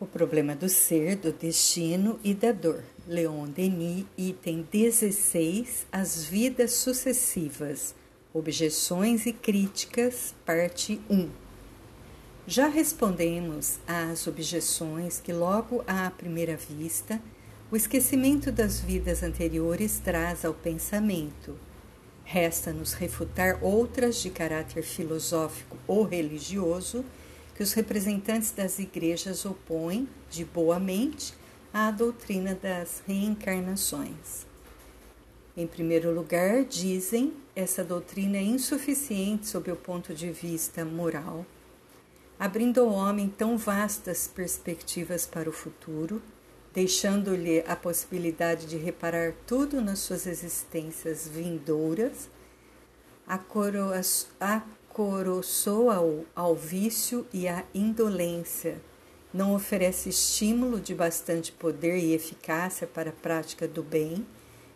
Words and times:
O 0.00 0.06
problema 0.06 0.54
do 0.54 0.68
ser, 0.68 1.16
do 1.16 1.32
destino 1.32 2.20
e 2.22 2.32
da 2.32 2.52
dor. 2.52 2.84
Leon 3.04 3.48
Denis, 3.48 4.06
item 4.16 4.64
16, 4.70 5.88
As 5.90 6.22
vidas 6.22 6.70
sucessivas. 6.74 7.96
Objeções 8.32 9.26
e 9.26 9.32
críticas, 9.32 10.36
parte 10.46 11.00
1. 11.10 11.28
Já 12.46 12.68
respondemos 12.68 13.80
às 13.88 14.28
objeções 14.28 15.18
que, 15.18 15.32
logo 15.32 15.82
à 15.84 16.08
primeira 16.12 16.56
vista, 16.56 17.20
o 17.68 17.74
esquecimento 17.74 18.52
das 18.52 18.78
vidas 18.78 19.24
anteriores 19.24 19.98
traz 19.98 20.44
ao 20.44 20.54
pensamento. 20.54 21.58
Resta-nos 22.22 22.92
refutar 22.92 23.58
outras 23.60 24.22
de 24.22 24.30
caráter 24.30 24.84
filosófico 24.84 25.76
ou 25.88 26.04
religioso 26.04 27.04
que 27.58 27.62
os 27.64 27.72
representantes 27.72 28.52
das 28.52 28.78
igrejas 28.78 29.44
opõem, 29.44 30.08
de 30.30 30.44
boa 30.44 30.78
mente, 30.78 31.34
à 31.74 31.90
doutrina 31.90 32.54
das 32.54 33.02
reencarnações. 33.04 34.46
Em 35.56 35.66
primeiro 35.66 36.14
lugar, 36.14 36.62
dizem 36.62 37.34
essa 37.56 37.82
doutrina 37.82 38.36
é 38.36 38.42
insuficiente 38.42 39.48
sob 39.48 39.72
o 39.72 39.74
ponto 39.74 40.14
de 40.14 40.30
vista 40.30 40.84
moral, 40.84 41.44
abrindo 42.38 42.78
ao 42.78 42.90
homem 42.90 43.28
tão 43.28 43.58
vastas 43.58 44.28
perspectivas 44.28 45.26
para 45.26 45.50
o 45.50 45.52
futuro, 45.52 46.22
deixando-lhe 46.72 47.64
a 47.66 47.74
possibilidade 47.74 48.66
de 48.66 48.76
reparar 48.76 49.32
tudo 49.48 49.80
nas 49.80 49.98
suas 49.98 50.28
existências 50.28 51.26
vindouras, 51.26 52.30
a, 53.26 53.36
coroa, 53.36 54.00
a 54.40 54.62
coroçoa-o 54.98 56.26
ao 56.34 56.56
vício 56.56 57.24
e 57.32 57.46
à 57.46 57.64
indolência, 57.72 58.82
não 59.32 59.54
oferece 59.54 60.08
estímulo 60.08 60.80
de 60.80 60.92
bastante 60.92 61.52
poder 61.52 61.98
e 61.98 62.14
eficácia 62.14 62.84
para 62.84 63.10
a 63.10 63.12
prática 63.12 63.68
do 63.68 63.80
bem, 63.80 64.26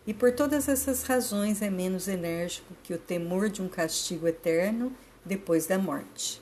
e 0.07 0.13
por 0.13 0.31
todas 0.31 0.69
essas 0.69 1.03
razões 1.03 1.61
é 1.61 1.69
menos 1.69 2.07
enérgico 2.07 2.73
que 2.83 2.93
o 2.93 2.97
temor 2.97 3.49
de 3.49 3.61
um 3.61 3.67
castigo 3.67 4.25
eterno 4.25 4.93
depois 5.25 5.65
da 5.65 5.77
morte. 5.77 6.41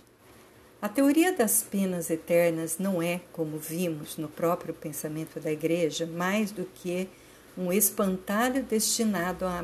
A 0.80 0.88
teoria 0.88 1.36
das 1.36 1.64
penas 1.64 2.12
eternas 2.12 2.78
não 2.78 3.02
é, 3.02 3.22
como 3.34 3.58
vimos 3.58 4.16
no 4.16 4.28
próprio 4.28 4.76
pensamento 4.76 5.40
da 5.40 5.52
Igreja, 5.52 6.06
mais 6.06 6.52
do 6.52 6.66
que 6.66 7.10
um 7.58 7.74
espantalho 7.74 8.62
destinado 8.62 9.44
a 9.44 9.58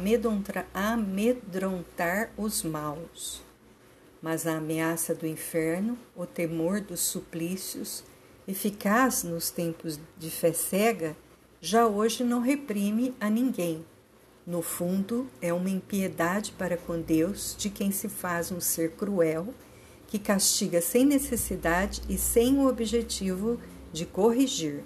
amedrontar 0.74 2.32
os 2.36 2.64
maus 2.64 3.46
mas 4.22 4.48
a 4.48 4.58
ameaça 4.58 5.14
do 5.14 5.28
inferno, 5.28 5.98
o 6.16 6.26
temor 6.26 6.82
dos 6.82 7.02
suplícios, 7.02 8.04
eficaz 8.48 9.24
nos 9.24 9.50
tempos 9.50 10.00
de 10.18 10.30
fé 10.30 10.54
cega, 10.54 11.16
já 11.60 11.88
hoje 11.88 12.24
não 12.24 12.40
reprime 12.40 13.14
a 13.20 13.30
ninguém. 13.30 13.86
No 14.46 14.62
fundo, 14.62 15.28
é 15.42 15.52
uma 15.52 15.70
impiedade 15.70 16.54
para 16.54 16.78
com 16.78 17.02
Deus 17.02 17.56
de 17.58 17.70
quem 17.70 17.92
se 17.92 18.08
faz 18.08 18.52
um 18.52 18.62
ser 18.62 18.92
cruel, 18.92 19.54
que 20.08 20.18
castiga 20.18 20.82
sem 20.82 21.06
necessidade 21.06 22.02
e 22.08 22.18
sem 22.18 22.58
o 22.58 22.68
objetivo 22.68 23.60
de 23.92 24.06
corrigir. 24.06 24.84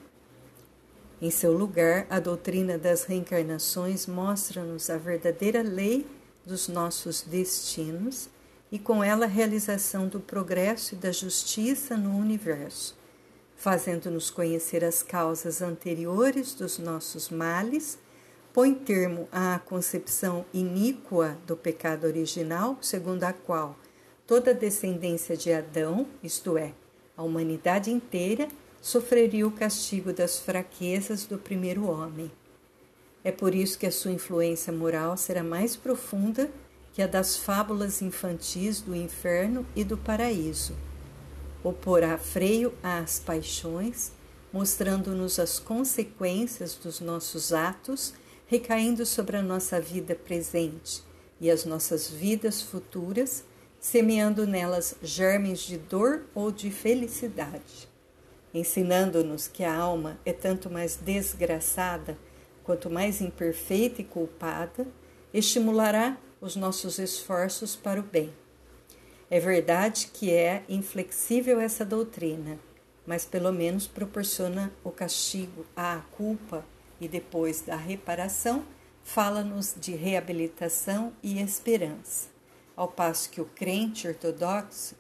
Em 1.22 1.30
seu 1.30 1.56
lugar, 1.56 2.08
a 2.10 2.20
doutrina 2.20 2.80
das 2.80 3.04
reencarnações 3.04 4.08
mostra-nos 4.08 4.90
a 4.90 4.98
verdadeira 4.98 5.62
lei 5.62 6.08
dos 6.44 6.68
nossos 6.68 7.22
destinos 7.22 8.28
e 8.72 8.80
com 8.80 9.04
ela 9.04 9.26
a 9.26 9.28
realização 9.28 10.08
do 10.08 10.20
progresso 10.20 10.96
e 10.96 10.98
da 10.98 11.12
justiça 11.12 11.98
no 11.98 12.18
universo, 12.18 12.98
fazendo-nos 13.56 14.30
conhecer 14.30 14.84
as 14.84 15.04
causas 15.04 15.62
anteriores 15.62 16.54
dos 16.54 16.80
nossos 16.80 17.30
males, 17.30 18.00
põe 18.54 18.74
termo 18.74 19.28
à 19.32 19.60
concepção 19.60 20.46
iníqua 20.54 21.38
do 21.46 21.56
pecado 21.58 22.06
original, 22.06 22.78
segundo 22.82 23.24
a 23.24 23.34
qual 23.34 23.78
toda 24.26 24.52
a 24.52 24.54
descendência 24.54 25.36
de 25.36 25.52
Adão, 25.52 26.08
isto 26.24 26.58
é, 26.58 26.74
a 27.18 27.24
humanidade 27.24 27.92
inteira, 27.92 28.48
sofreria 28.82 29.46
o 29.46 29.52
castigo 29.52 30.12
das 30.14 30.40
fraquezas 30.40 31.26
do 31.26 31.38
primeiro 31.38 31.86
homem. 31.86 32.32
É 33.24 33.32
por 33.32 33.54
isso 33.54 33.78
que 33.78 33.86
a 33.86 33.92
sua 33.92 34.12
influência 34.12 34.74
moral 34.74 35.16
será 35.16 35.44
mais 35.44 35.76
profunda 35.76 36.50
que 36.94 37.02
é 37.02 37.08
das 37.08 37.38
fábulas 37.38 38.02
infantis 38.02 38.82
do 38.82 38.96
inferno 38.96 39.66
e 39.76 39.84
do 39.84 39.98
paraíso. 39.98 40.76
Oporá 41.64 42.18
freio 42.18 42.74
às 42.84 43.20
paixões, 43.20 44.12
mostrando-nos 44.52 45.40
as 45.40 45.60
consequências 45.60 46.76
dos 46.76 47.00
nossos 47.00 47.54
atos 47.54 48.14
recaindo 48.48 49.06
sobre 49.06 49.38
a 49.38 49.42
nossa 49.42 49.80
vida 49.80 50.14
presente 50.14 51.02
e 51.40 51.50
as 51.50 51.64
nossas 51.64 52.10
vidas 52.10 52.62
futuras, 52.62 53.46
semeando 53.80 54.46
nelas 54.46 54.96
germes 55.02 55.60
de 55.60 55.78
dor 55.78 56.24
ou 56.36 56.52
de 56.52 56.70
felicidade, 56.70 57.90
ensinando-nos 58.54 59.48
que 59.48 59.64
a 59.64 59.74
alma 59.74 60.20
é 60.26 60.34
tanto 60.34 60.70
mais 60.70 60.98
desgraçada 60.98 62.18
quanto 62.64 62.90
mais 62.90 63.22
imperfeita 63.22 64.02
e 64.02 64.06
culpada, 64.06 64.86
estimulará 65.34 66.18
os 66.42 66.56
nossos 66.56 66.98
esforços 66.98 67.76
para 67.76 68.00
o 68.00 68.04
bem. 68.04 68.34
É 69.30 69.40
verdade 69.40 70.10
que 70.12 70.32
é 70.32 70.64
inflexível 70.68 71.62
essa 71.62 71.86
doutrina, 71.86 72.60
mas 73.06 73.24
pelo 73.24 73.54
menos 73.54 73.88
proporciona 73.88 74.72
o 74.84 74.90
castigo 74.90 75.66
à 75.76 76.02
culpa 76.18 76.66
e 77.00 77.08
depois 77.08 77.62
da 77.62 77.76
reparação, 77.76 78.66
fala-nos 79.04 79.76
de 79.80 79.94
reabilitação 79.94 81.14
e 81.24 81.40
esperança. 81.40 82.30
Ao 82.76 82.88
passo 82.88 83.30
que 83.30 83.40
o 83.40 83.46
crente 83.46 84.08
ortodoxo, 84.08 84.96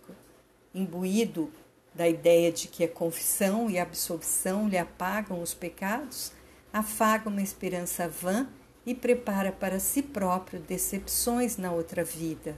imbuído 0.73 1.51
da 1.93 2.07
ideia 2.07 2.51
de 2.51 2.67
que 2.67 2.83
a 2.83 2.87
confissão 2.87 3.69
e 3.69 3.77
a 3.77 3.83
absolvição 3.83 4.67
lhe 4.67 4.77
apagam 4.77 5.41
os 5.41 5.53
pecados, 5.53 6.31
afaga 6.71 7.27
uma 7.27 7.41
esperança 7.41 8.07
vã 8.07 8.47
e 8.85 8.95
prepara 8.95 9.51
para 9.51 9.79
si 9.79 10.01
próprio 10.01 10.59
decepções 10.59 11.57
na 11.57 11.71
outra 11.71 12.03
vida. 12.03 12.55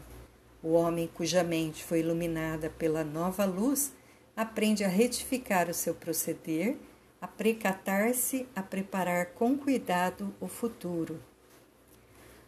O 0.62 0.74
homem 0.74 1.10
cuja 1.14 1.44
mente 1.44 1.84
foi 1.84 2.00
iluminada 2.00 2.70
pela 2.70 3.04
nova 3.04 3.46
luz 3.46 3.92
aprende 4.36 4.84
a 4.84 4.88
retificar 4.88 5.70
o 5.70 5.74
seu 5.74 5.94
proceder, 5.94 6.78
a 7.22 7.28
precatar-se, 7.28 8.48
a 8.56 8.62
preparar 8.64 9.28
com 9.28 9.58
cuidado 9.58 10.34
o 10.40 10.48
futuro. 10.48 11.20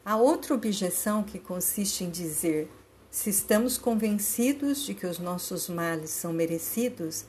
Há 0.04 0.18
outra 0.18 0.54
objeção 0.54 1.24
que 1.24 1.40
consiste 1.40 2.04
em 2.04 2.10
dizer: 2.10 2.70
se 3.10 3.30
estamos 3.30 3.78
convencidos 3.78 4.84
de 4.86 4.94
que 4.94 5.06
os 5.06 5.20
nossos 5.20 5.70
males 5.70 6.10
são 6.10 6.34
merecidos, 6.34 7.26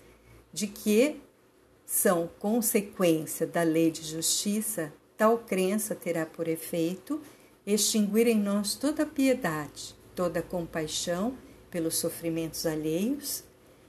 de 0.52 0.66
que 0.66 1.20
são 1.84 2.28
consequência 2.38 3.46
da 3.46 3.62
lei 3.62 3.90
de 3.90 4.02
justiça, 4.02 4.92
Tal 5.16 5.38
crença 5.38 5.94
terá 5.94 6.26
por 6.26 6.46
efeito 6.46 7.20
extinguir 7.66 8.26
em 8.26 8.38
nós 8.38 8.74
toda 8.74 9.06
piedade, 9.06 9.94
toda 10.14 10.42
compaixão 10.42 11.34
pelos 11.70 11.96
sofrimentos 11.96 12.66
alheios, 12.66 13.42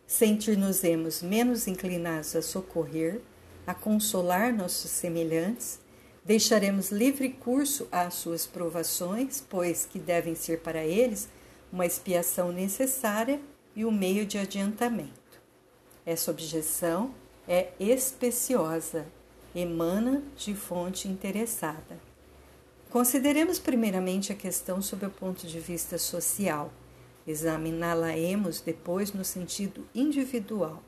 sentir-nos-emos 0.07 1.21
menos 1.21 1.67
inclinados 1.67 2.35
a 2.35 2.41
socorrer, 2.41 3.21
a 3.67 3.73
consolar 3.73 4.53
nossos 4.53 4.89
semelhantes, 4.89 5.79
deixaremos 6.23 6.91
livre 6.91 7.29
curso 7.29 7.87
às 7.91 8.13
suas 8.15 8.47
provações, 8.47 9.43
pois 9.47 9.85
que 9.85 9.99
devem 9.99 10.33
ser 10.33 10.61
para 10.61 10.83
eles 10.83 11.27
uma 11.71 11.85
expiação 11.85 12.51
necessária 12.51 13.39
e 13.75 13.83
o 13.83 13.89
um 13.89 13.91
meio 13.91 14.25
de 14.25 14.37
adiantamento. 14.37 15.11
Essa 16.05 16.31
objeção 16.31 17.13
é 17.47 17.71
especiosa 17.79 19.05
emana 19.59 20.21
de 20.35 20.53
fonte 20.53 21.07
interessada. 21.07 21.97
Consideremos 22.91 23.57
primeiramente 23.57 24.31
a 24.31 24.35
questão 24.35 24.83
sob 24.83 25.07
o 25.07 25.09
ponto 25.09 25.47
de 25.47 25.59
vista 25.59 25.97
social. 25.97 26.71
Examiná-la-emos 27.25 28.61
depois 28.61 29.11
no 29.13 29.25
sentido 29.25 29.83
individual. 29.95 30.83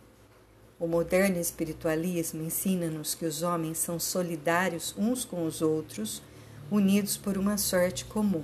O 0.80 0.86
moderno 0.86 1.40
espiritualismo 1.40 2.44
ensina-nos 2.44 3.16
que 3.16 3.26
os 3.26 3.42
homens 3.42 3.80
são 3.80 4.00
solidários 4.00 4.94
uns 4.96 5.26
com 5.26 5.46
os 5.48 5.64
outros, 5.64 6.22
unidos 6.70 7.18
por 7.18 7.40
uma 7.40 7.58
sorte 7.58 8.06
comum. 8.06 8.44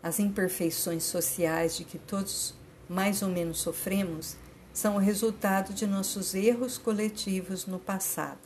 As 0.00 0.20
imperfeições 0.20 1.02
sociais 1.02 1.76
de 1.76 1.84
que 1.84 1.98
todos 1.98 2.54
mais 2.88 3.20
ou 3.20 3.28
menos 3.28 3.58
sofremos 3.58 4.36
são 4.72 4.94
o 4.94 5.00
resultado 5.00 5.74
de 5.74 5.86
nossos 5.88 6.36
erros 6.36 6.78
coletivos 6.78 7.66
no 7.66 7.80
passado. 7.80 8.43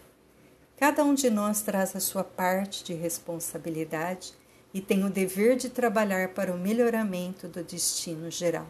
Cada 0.79 1.03
um 1.03 1.13
de 1.13 1.29
nós 1.29 1.61
traz 1.61 1.97
a 1.97 2.01
sua 2.01 2.23
parte 2.23 2.85
de 2.85 2.95
responsabilidade 2.95 4.33
e 4.73 4.81
tem 4.81 5.05
o 5.05 5.11
dever 5.11 5.57
de 5.57 5.69
trabalhar 5.69 6.35
para 6.35 6.53
o 6.53 6.59
melhoramento 6.59 7.49
do 7.49 7.65
destino 7.65 8.31
geral. 8.31 8.69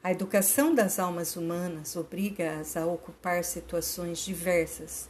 A 0.00 0.12
educação 0.12 0.72
das 0.72 1.00
almas 1.00 1.34
humanas 1.34 1.96
obriga-as 1.96 2.76
a 2.76 2.86
ocupar 2.86 3.42
situações 3.42 4.20
diversas. 4.20 5.08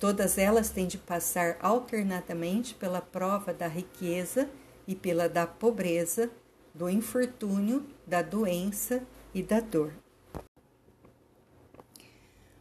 Todas 0.00 0.38
elas 0.38 0.70
têm 0.70 0.86
de 0.86 0.96
passar 0.96 1.58
alternadamente 1.60 2.74
pela 2.74 3.02
prova 3.02 3.52
da 3.52 3.68
riqueza 3.68 4.48
e 4.86 4.94
pela 4.94 5.28
da 5.28 5.46
pobreza, 5.46 6.30
do 6.72 6.88
infortúnio, 6.88 7.84
da 8.06 8.22
doença 8.22 9.02
e 9.34 9.42
da 9.42 9.60
dor. 9.60 9.92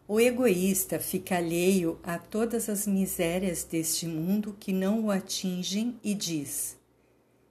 O 0.10 0.22
egoísta 0.22 1.00
fica 1.00 1.36
alheio 1.36 2.00
a 2.02 2.18
todas 2.18 2.70
as 2.70 2.88
misérias 2.88 3.66
deste 3.66 4.08
mundo 4.08 4.56
que 4.58 4.72
não 4.72 5.06
o 5.06 5.12
atingem 5.12 6.00
e 6.02 6.14
diz, 6.14 6.78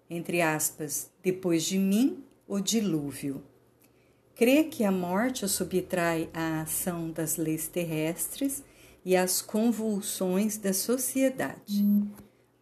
entre 0.08 0.40
aspas, 0.40 1.10
depois 1.22 1.64
de 1.64 1.78
mim 1.78 2.24
o 2.48 2.58
dilúvio. 2.58 3.42
Crê 4.34 4.64
que 4.64 4.84
a 4.84 4.90
morte 4.90 5.44
o 5.44 5.48
subtrai 5.48 6.30
à 6.32 6.62
ação 6.62 7.10
das 7.10 7.36
leis 7.36 7.68
terrestres 7.68 8.64
e 9.04 9.14
às 9.14 9.42
convulsões 9.42 10.56
da 10.56 10.72
sociedade. 10.72 11.84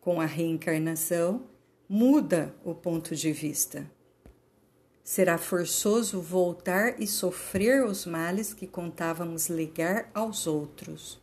Com 0.00 0.20
a 0.20 0.26
reencarnação, 0.26 1.44
muda 1.88 2.52
o 2.64 2.74
ponto 2.74 3.14
de 3.14 3.30
vista. 3.30 3.88
Será 5.04 5.36
forçoso 5.36 6.18
voltar 6.18 6.98
e 6.98 7.06
sofrer 7.06 7.84
os 7.84 8.06
males 8.06 8.54
que 8.54 8.66
contávamos 8.66 9.50
ligar 9.50 10.10
aos 10.14 10.46
outros. 10.46 11.20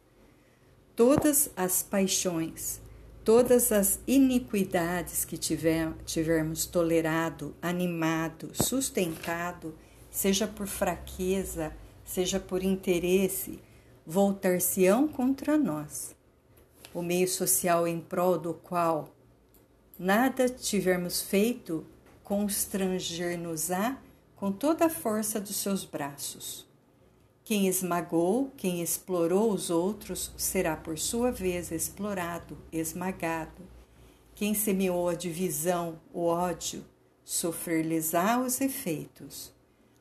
Todas 0.95 1.49
as 1.55 1.81
paixões, 1.81 2.79
todas 3.25 3.71
as 3.71 3.99
iniquidades 4.05 5.25
que 5.25 5.35
tiver, 5.35 5.91
tivermos 6.05 6.67
tolerado, 6.67 7.55
animado, 7.59 8.51
sustentado, 8.53 9.75
seja 10.11 10.45
por 10.45 10.67
fraqueza, 10.67 11.75
seja 12.05 12.39
por 12.39 12.61
interesse, 12.63 13.59
voltar-se-ão 14.05 15.07
contra 15.07 15.57
nós. 15.57 16.15
O 16.93 17.01
meio 17.01 17.27
social 17.27 17.87
em 17.87 17.99
prol 17.99 18.37
do 18.37 18.53
qual 18.53 19.09
nada 19.97 20.47
tivermos 20.47 21.19
feito 21.19 21.83
constranger-nos-á 22.31 23.97
com 24.37 24.53
toda 24.53 24.85
a 24.85 24.89
força 24.89 25.37
dos 25.37 25.57
seus 25.57 25.83
braços. 25.83 26.65
Quem 27.43 27.67
esmagou, 27.67 28.53
quem 28.55 28.81
explorou 28.81 29.51
os 29.51 29.69
outros, 29.69 30.31
será 30.37 30.77
por 30.77 30.97
sua 30.97 31.29
vez 31.29 31.73
explorado, 31.73 32.57
esmagado. 32.71 33.61
Quem 34.33 34.53
semeou 34.53 35.09
a 35.09 35.13
divisão, 35.13 35.99
o 36.13 36.23
ódio, 36.23 36.85
sofrer-lhes-á 37.25 38.39
os 38.39 38.61
efeitos. 38.61 39.51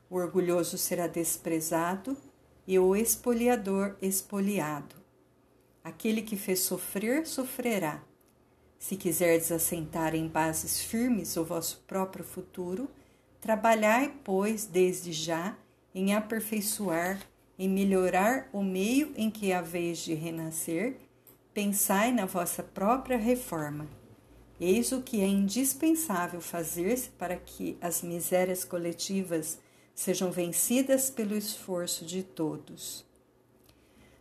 O 0.08 0.14
orgulhoso 0.14 0.78
será 0.78 1.08
desprezado 1.08 2.16
e 2.64 2.78
o 2.78 2.94
espoliador 2.94 3.96
expoliado. 4.00 4.94
Aquele 5.82 6.22
que 6.22 6.36
fez 6.36 6.60
sofrer, 6.60 7.26
sofrerá. 7.26 8.00
Se 8.80 8.96
quiserdes 8.96 9.52
assentar 9.52 10.14
em 10.14 10.26
bases 10.26 10.80
firmes 10.80 11.36
o 11.36 11.44
vosso 11.44 11.84
próprio 11.86 12.24
futuro, 12.24 12.88
trabalhai, 13.38 14.12
pois, 14.24 14.64
desde 14.64 15.12
já, 15.12 15.56
em 15.94 16.14
aperfeiçoar, 16.14 17.20
em 17.58 17.68
melhorar 17.68 18.48
o 18.54 18.62
meio 18.62 19.12
em 19.16 19.30
que 19.30 19.52
haveis 19.52 19.98
de 19.98 20.14
renascer, 20.14 20.96
pensai 21.52 22.10
na 22.10 22.24
vossa 22.24 22.62
própria 22.62 23.18
reforma. 23.18 23.86
Eis 24.58 24.92
o 24.92 25.02
que 25.02 25.20
é 25.20 25.26
indispensável 25.26 26.40
fazer-se 26.40 27.10
para 27.10 27.36
que 27.36 27.76
as 27.82 28.02
misérias 28.02 28.64
coletivas 28.64 29.58
sejam 29.94 30.32
vencidas 30.32 31.10
pelo 31.10 31.36
esforço 31.36 32.06
de 32.06 32.22
todos. 32.22 33.04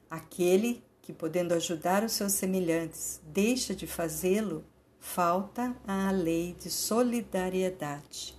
Aquele 0.09 0.83
que, 1.09 1.13
podendo 1.13 1.55
ajudar 1.55 2.03
os 2.03 2.11
seus 2.11 2.33
semelhantes, 2.33 3.19
deixa 3.33 3.73
de 3.73 3.87
fazê-lo, 3.87 4.63
falta 4.99 5.75
à 5.87 6.11
lei 6.11 6.55
de 6.59 6.69
solidariedade. 6.69 8.37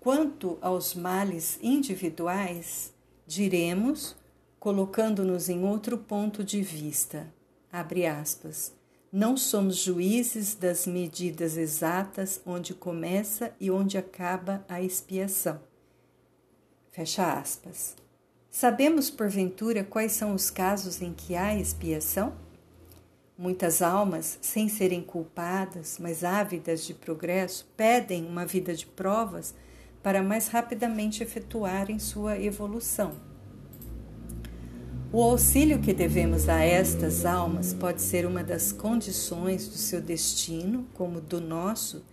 Quanto 0.00 0.56
aos 0.62 0.94
males 0.94 1.58
individuais, 1.62 2.94
diremos, 3.26 4.16
colocando-nos 4.58 5.50
em 5.50 5.62
outro 5.62 5.98
ponto 5.98 6.42
de 6.42 6.62
vista, 6.62 7.30
abre 7.70 8.06
aspas, 8.06 8.72
não 9.12 9.36
somos 9.36 9.76
juízes 9.76 10.54
das 10.54 10.86
medidas 10.86 11.58
exatas 11.58 12.40
onde 12.46 12.72
começa 12.72 13.54
e 13.60 13.70
onde 13.70 13.98
acaba 13.98 14.64
a 14.66 14.80
expiação. 14.80 15.60
Fecha 16.90 17.34
aspas. 17.34 17.94
Sabemos, 18.50 19.08
porventura, 19.08 19.84
quais 19.84 20.10
são 20.10 20.34
os 20.34 20.50
casos 20.50 21.00
em 21.00 21.12
que 21.12 21.36
há 21.36 21.56
expiação? 21.56 22.32
Muitas 23.38 23.80
almas, 23.80 24.38
sem 24.42 24.68
serem 24.68 25.00
culpadas, 25.02 25.98
mas 26.00 26.24
ávidas 26.24 26.84
de 26.84 26.92
progresso, 26.92 27.70
pedem 27.76 28.26
uma 28.26 28.44
vida 28.44 28.74
de 28.74 28.84
provas 28.84 29.54
para 30.02 30.20
mais 30.20 30.48
rapidamente 30.48 31.22
efetuarem 31.22 32.00
sua 32.00 32.38
evolução. 32.38 33.12
O 35.12 35.22
auxílio 35.22 35.80
que 35.80 35.92
devemos 35.92 36.48
a 36.48 36.62
estas 36.62 37.24
almas 37.24 37.72
pode 37.72 38.02
ser 38.02 38.26
uma 38.26 38.42
das 38.42 38.72
condições 38.72 39.68
do 39.68 39.76
seu 39.76 40.00
destino, 40.00 40.86
como 40.94 41.20
do 41.20 41.40
nosso, 41.40 42.04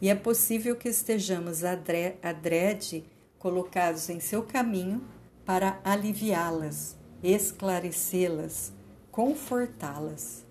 e 0.00 0.10
é 0.10 0.14
possível 0.14 0.76
que 0.76 0.90
estejamos 0.90 1.64
adrede 1.64 3.02
colocados 3.38 4.10
em 4.10 4.20
seu 4.20 4.42
caminho 4.42 5.02
para 5.46 5.80
aliviá-las, 5.84 6.96
esclarecê-las, 7.22 8.72
confortá-las. 9.12 10.44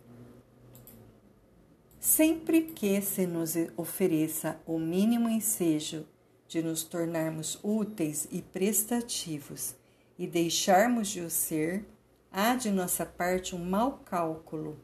Sempre 1.99 2.61
que 2.61 3.01
se 3.01 3.27
nos 3.27 3.55
ofereça 3.75 4.57
o 4.65 4.79
mínimo 4.79 5.27
ensejo 5.27 6.05
de 6.47 6.61
nos 6.61 6.83
tornarmos 6.83 7.59
úteis 7.61 8.25
e 8.31 8.41
prestativos 8.41 9.75
e 10.17 10.25
deixarmos 10.25 11.09
de 11.09 11.19
o 11.19 11.29
ser, 11.29 11.85
há 12.31 12.55
de 12.55 12.71
nossa 12.71 13.05
parte 13.05 13.53
um 13.53 13.65
mau 13.65 13.99
cálculo, 14.05 14.79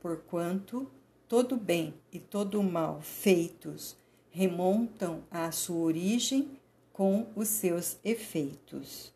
porquanto 0.00 0.88
todo 1.26 1.56
bem 1.56 1.94
e 2.12 2.20
todo 2.20 2.62
mal 2.62 3.00
feitos 3.00 3.96
remontam 4.30 5.24
à 5.30 5.50
sua 5.50 5.78
origem 5.78 6.56
com 6.92 7.26
os 7.34 7.48
seus 7.48 7.96
efeitos. 8.04 9.15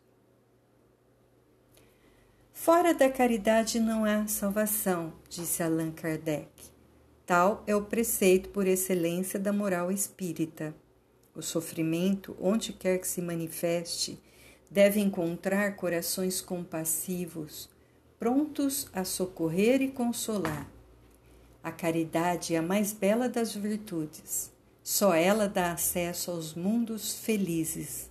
Fora 2.63 2.93
da 2.93 3.09
caridade 3.09 3.79
não 3.79 4.05
há 4.05 4.27
salvação, 4.27 5.13
disse 5.27 5.63
Allan 5.63 5.89
Kardec. 5.89 6.47
Tal 7.25 7.63
é 7.65 7.75
o 7.75 7.85
preceito 7.85 8.49
por 8.49 8.67
excelência 8.67 9.39
da 9.39 9.51
moral 9.51 9.91
espírita. 9.91 10.71
O 11.33 11.41
sofrimento, 11.41 12.37
onde 12.39 12.71
quer 12.71 12.99
que 12.99 13.07
se 13.07 13.19
manifeste, 13.19 14.21
deve 14.69 14.99
encontrar 14.99 15.75
corações 15.75 16.39
compassivos, 16.39 17.67
prontos 18.19 18.87
a 18.93 19.03
socorrer 19.03 19.81
e 19.81 19.87
consolar. 19.87 20.69
A 21.63 21.71
caridade 21.71 22.53
é 22.53 22.59
a 22.59 22.61
mais 22.61 22.93
bela 22.93 23.27
das 23.27 23.55
virtudes. 23.55 24.51
Só 24.83 25.15
ela 25.15 25.49
dá 25.49 25.71
acesso 25.71 26.29
aos 26.29 26.53
mundos 26.53 27.11
felizes. 27.11 28.10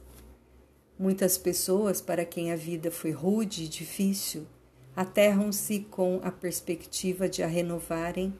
Muitas 1.00 1.38
pessoas 1.38 1.98
para 1.98 2.26
quem 2.26 2.52
a 2.52 2.56
vida 2.56 2.90
foi 2.90 3.10
rude 3.10 3.64
e 3.64 3.68
difícil 3.68 4.46
aterram-se 4.94 5.80
com 5.90 6.20
a 6.22 6.30
perspectiva 6.30 7.26
de 7.26 7.42
a 7.42 7.46
renovarem 7.46 8.38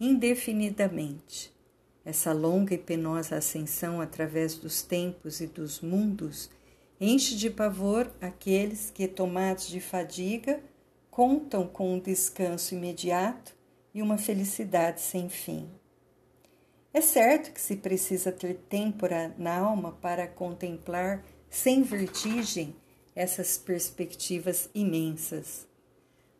indefinidamente. 0.00 1.54
Essa 2.04 2.32
longa 2.32 2.74
e 2.74 2.78
penosa 2.78 3.36
ascensão 3.36 4.00
através 4.00 4.56
dos 4.56 4.82
tempos 4.82 5.40
e 5.40 5.46
dos 5.46 5.80
mundos 5.80 6.50
enche 7.00 7.36
de 7.36 7.48
pavor 7.48 8.10
aqueles 8.20 8.90
que, 8.90 9.06
tomados 9.06 9.68
de 9.68 9.80
fadiga, 9.80 10.58
contam 11.12 11.64
com 11.64 11.94
um 11.94 12.00
descanso 12.00 12.74
imediato 12.74 13.54
e 13.94 14.02
uma 14.02 14.18
felicidade 14.18 15.00
sem 15.00 15.28
fim. 15.28 15.70
É 16.92 17.00
certo 17.00 17.52
que 17.52 17.60
se 17.60 17.76
precisa 17.76 18.32
ter 18.32 18.54
têmpora 18.68 19.32
na 19.38 19.58
alma 19.58 19.92
para 19.92 20.26
contemplar 20.26 21.24
sem 21.50 21.82
vertigem 21.82 22.74
essas 23.14 23.58
perspectivas 23.58 24.70
imensas. 24.72 25.66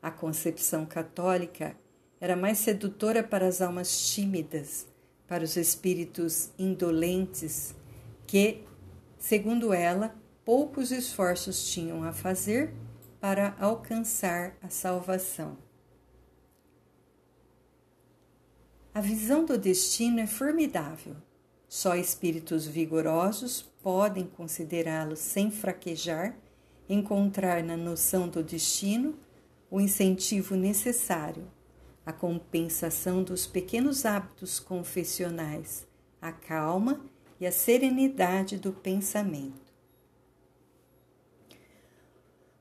A 0.01 0.11
concepção 0.11 0.87
católica 0.87 1.77
era 2.21 2.37
mais 2.37 2.59
sedutora 2.59 3.23
para 3.23 3.47
as 3.47 3.61
almas 3.61 4.13
tímidas, 4.13 4.87
para 5.27 5.45
os 5.45 5.57
espíritos 5.57 6.51
indolentes, 6.59 7.75
que, 8.27 8.65
segundo 9.19 9.75
ela, 9.75 10.15
poucos 10.45 10.93
esforços 10.93 11.71
tinham 11.71 12.05
a 12.05 12.13
fazer 12.13 12.73
para 13.21 13.55
alcançar 13.59 14.57
a 14.63 14.71
salvação. 14.71 15.59
A 18.93 19.01
visão 19.01 19.45
do 19.45 19.57
destino 19.57 20.21
é 20.21 20.27
formidável. 20.27 21.17
Só 21.69 21.95
espíritos 21.95 22.67
vigorosos 22.67 23.70
podem 23.83 24.27
considerá-lo 24.27 25.17
sem 25.17 25.51
fraquejar, 25.51 26.37
encontrar 26.89 27.63
na 27.63 27.77
noção 27.77 28.29
do 28.29 28.43
destino 28.43 29.19
o 29.71 29.81
incentivo 29.81 30.57
necessário, 30.57 31.47
a 32.05 32.13
compensação 32.13 33.23
dos 33.23 33.47
pequenos 33.47 34.05
hábitos 34.05 34.59
confessionais, 34.59 35.87
a 36.21 36.33
calma 36.33 37.01
e 37.39 37.47
a 37.47 37.53
serenidade 37.53 38.59
do 38.59 38.73
pensamento. 38.73 39.71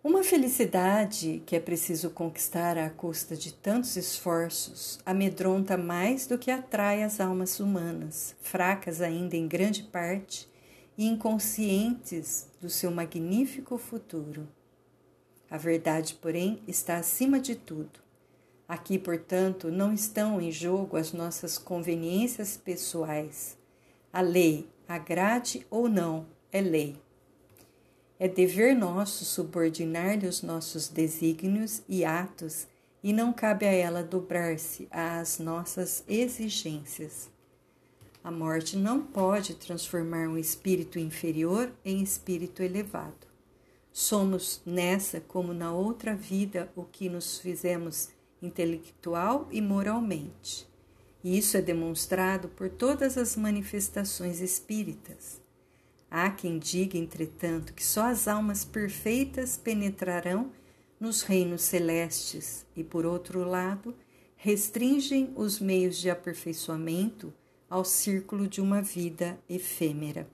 Uma 0.02 0.24
felicidade 0.24 1.44
que 1.46 1.58
é 1.58 1.60
preciso 1.60 2.10
conquistar 2.12 2.78
à 2.78 2.90
custa 2.90 3.36
de 3.36 3.54
tantos 3.54 3.98
esforços 3.98 4.98
amedronta 5.06 5.76
mais 5.76 6.26
do 6.26 6.38
que 6.38 6.50
atrai 6.50 7.04
as 7.04 7.20
almas 7.20 7.60
humanas, 7.60 8.34
fracas 8.42 9.02
ainda 9.02 9.36
em 9.36 9.46
grande 9.46 9.84
parte 9.84 10.49
e 11.00 11.08
inconscientes 11.08 12.50
do 12.60 12.70
seu 12.70 12.92
magnífico 12.92 13.78
futuro. 13.78 14.46
A 15.50 15.58
verdade, 15.58 16.14
porém, 16.16 16.62
está 16.68 16.98
acima 16.98 17.40
de 17.40 17.56
tudo. 17.56 18.02
Aqui, 18.68 19.00
portanto, 19.00 19.72
não 19.72 19.94
estão 19.94 20.42
em 20.42 20.52
jogo 20.52 20.98
as 20.98 21.14
nossas 21.14 21.58
conveniências 21.58 22.58
pessoais. 22.58 23.58
A 24.12 24.20
lei, 24.20 24.68
agrade 24.90 25.66
ou 25.70 25.88
não, 25.88 26.26
é 26.52 26.60
lei. 26.60 26.98
É 28.20 28.28
dever 28.28 28.76
nosso 28.76 29.24
subordinar-lhe 29.24 30.28
os 30.28 30.42
nossos 30.42 30.90
desígnios 30.90 31.82
e 31.88 32.04
atos, 32.04 32.68
e 33.02 33.14
não 33.14 33.32
cabe 33.32 33.66
a 33.66 33.72
ela 33.72 34.04
dobrar-se 34.04 34.86
às 34.92 35.40
nossas 35.40 36.04
exigências. 36.10 37.30
A 38.22 38.30
morte 38.30 38.76
não 38.76 39.02
pode 39.02 39.56
transformar 39.56 40.28
um 40.28 40.38
espírito 40.38 41.00
inferior 41.00 41.72
em 41.86 42.02
espírito 42.02 42.62
elevado. 42.62 43.28
Somos 43.94 44.62
nessa, 44.66 45.22
como 45.22 45.54
na 45.54 45.74
outra 45.74 46.16
vida, 46.16 46.72
o 46.76 46.84
que 46.84 47.10
nos 47.10 47.40
fizemos 47.40 48.10
intelectual 48.42 49.48
e 49.52 49.62
moralmente. 49.62 50.68
E 51.24 51.38
isso 51.38 51.58
é 51.58 51.62
demonstrado 51.62 52.50
por 52.50 52.70
todas 52.70 53.18
as 53.18 53.36
manifestações 53.36 54.42
espíritas. 54.42 55.42
Há 56.12 56.30
quem 56.30 56.60
diga, 56.60 56.98
entretanto, 56.98 57.74
que 57.74 57.86
só 57.86 58.06
as 58.06 58.28
almas 58.28 58.66
perfeitas 58.66 59.58
penetrarão 59.58 60.52
nos 61.00 61.22
reinos 61.22 61.62
celestes 61.62 62.66
e, 62.76 62.84
por 62.84 63.06
outro 63.06 63.44
lado, 63.44 63.96
restringem 64.36 65.32
os 65.36 65.60
meios 65.60 65.98
de 65.98 66.10
aperfeiçoamento 66.10 67.34
ao 67.70 67.86
círculo 67.86 68.48
de 68.48 68.60
uma 68.60 68.82
vida 68.82 69.40
efêmera. 69.48 70.28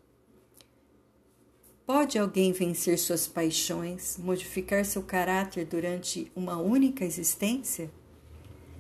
Pode 1.86 2.18
alguém 2.18 2.52
vencer 2.52 2.98
suas 2.98 3.28
paixões, 3.28 4.18
modificar 4.18 4.84
seu 4.86 5.04
caráter 5.04 5.66
durante 5.66 6.32
uma 6.36 6.58
única 6.58 7.06
existência? 7.06 7.92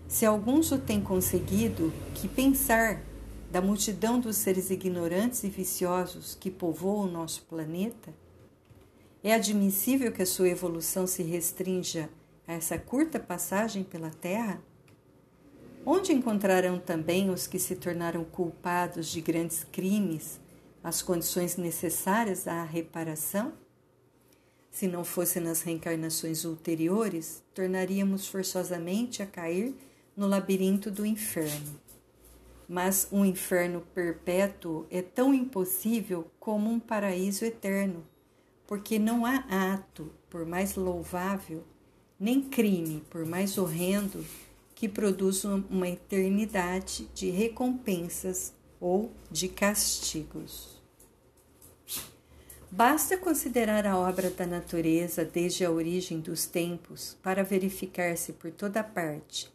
Se 0.07 0.25
alguns 0.25 0.71
o 0.71 0.77
têm 0.79 1.01
conseguido, 1.01 1.93
que 2.15 2.27
pensar 2.27 3.03
da 3.51 3.62
multidão 3.62 4.19
dos 4.19 4.38
seres 4.38 4.69
ignorantes 4.71 5.43
e 5.43 5.50
viciosos 5.50 6.35
que 6.35 6.50
povoam 6.50 7.07
o 7.07 7.12
nosso 7.12 7.43
planeta? 7.43 8.13
É 9.24 9.33
admissível 9.33 10.12
que 10.12 10.21
a 10.21 10.25
sua 10.25 10.50
evolução 10.50 11.05
se 11.05 11.21
restrinja 11.21 12.09
a 12.47 12.53
essa 12.53 12.77
curta 12.77 13.19
passagem 13.19 13.83
pela 13.83 14.09
Terra? 14.09 14.62
Onde 15.85 16.11
encontrarão 16.11 16.79
também 16.79 17.29
os 17.29 17.45
que 17.45 17.59
se 17.59 17.75
tornaram 17.75 18.23
culpados 18.23 19.07
de 19.07 19.21
grandes 19.21 19.63
crimes 19.63 20.39
as 20.83 21.01
condições 21.01 21.57
necessárias 21.57 22.47
à 22.47 22.63
reparação? 22.63 23.53
Se 24.71 24.87
não 24.87 25.03
fosse 25.03 25.39
nas 25.39 25.61
reencarnações 25.61 26.43
ulteriores, 26.43 27.43
tornaríamos 27.53 28.27
forçosamente 28.27 29.23
a 29.23 29.25
cair 29.25 29.75
no 30.17 30.27
labirinto 30.27 30.91
do 30.91 31.05
inferno 31.05 31.85
mas 32.67 33.07
um 33.11 33.23
inferno 33.23 33.81
perpétuo 33.93 34.85
é 34.89 35.01
tão 35.01 35.33
impossível 35.33 36.29
como 36.39 36.69
um 36.69 36.79
paraíso 36.79 37.45
eterno, 37.45 38.05
porque 38.67 38.97
não 38.97 39.25
há 39.25 39.45
ato, 39.73 40.11
por 40.29 40.45
mais 40.45 40.75
louvável, 40.75 41.63
nem 42.19 42.41
crime, 42.41 43.03
por 43.09 43.25
mais 43.25 43.57
horrendo, 43.57 44.25
que 44.85 44.89
produza 44.89 45.49
uma 45.67 45.89
eternidade 45.89 47.09
de 47.15 47.31
recompensas 47.31 48.53
ou 48.79 49.11
de 49.31 49.47
castigos. 49.47 50.79
Basta 52.69 53.17
considerar 53.17 53.87
a 53.87 53.97
obra 53.97 54.29
da 54.29 54.45
natureza 54.45 55.25
desde 55.25 55.65
a 55.65 55.71
origem 55.71 56.19
dos 56.19 56.45
tempos 56.45 57.17
para 57.23 57.43
verificar-se 57.43 58.33
por 58.33 58.51
toda 58.51 58.83
parte 58.83 59.51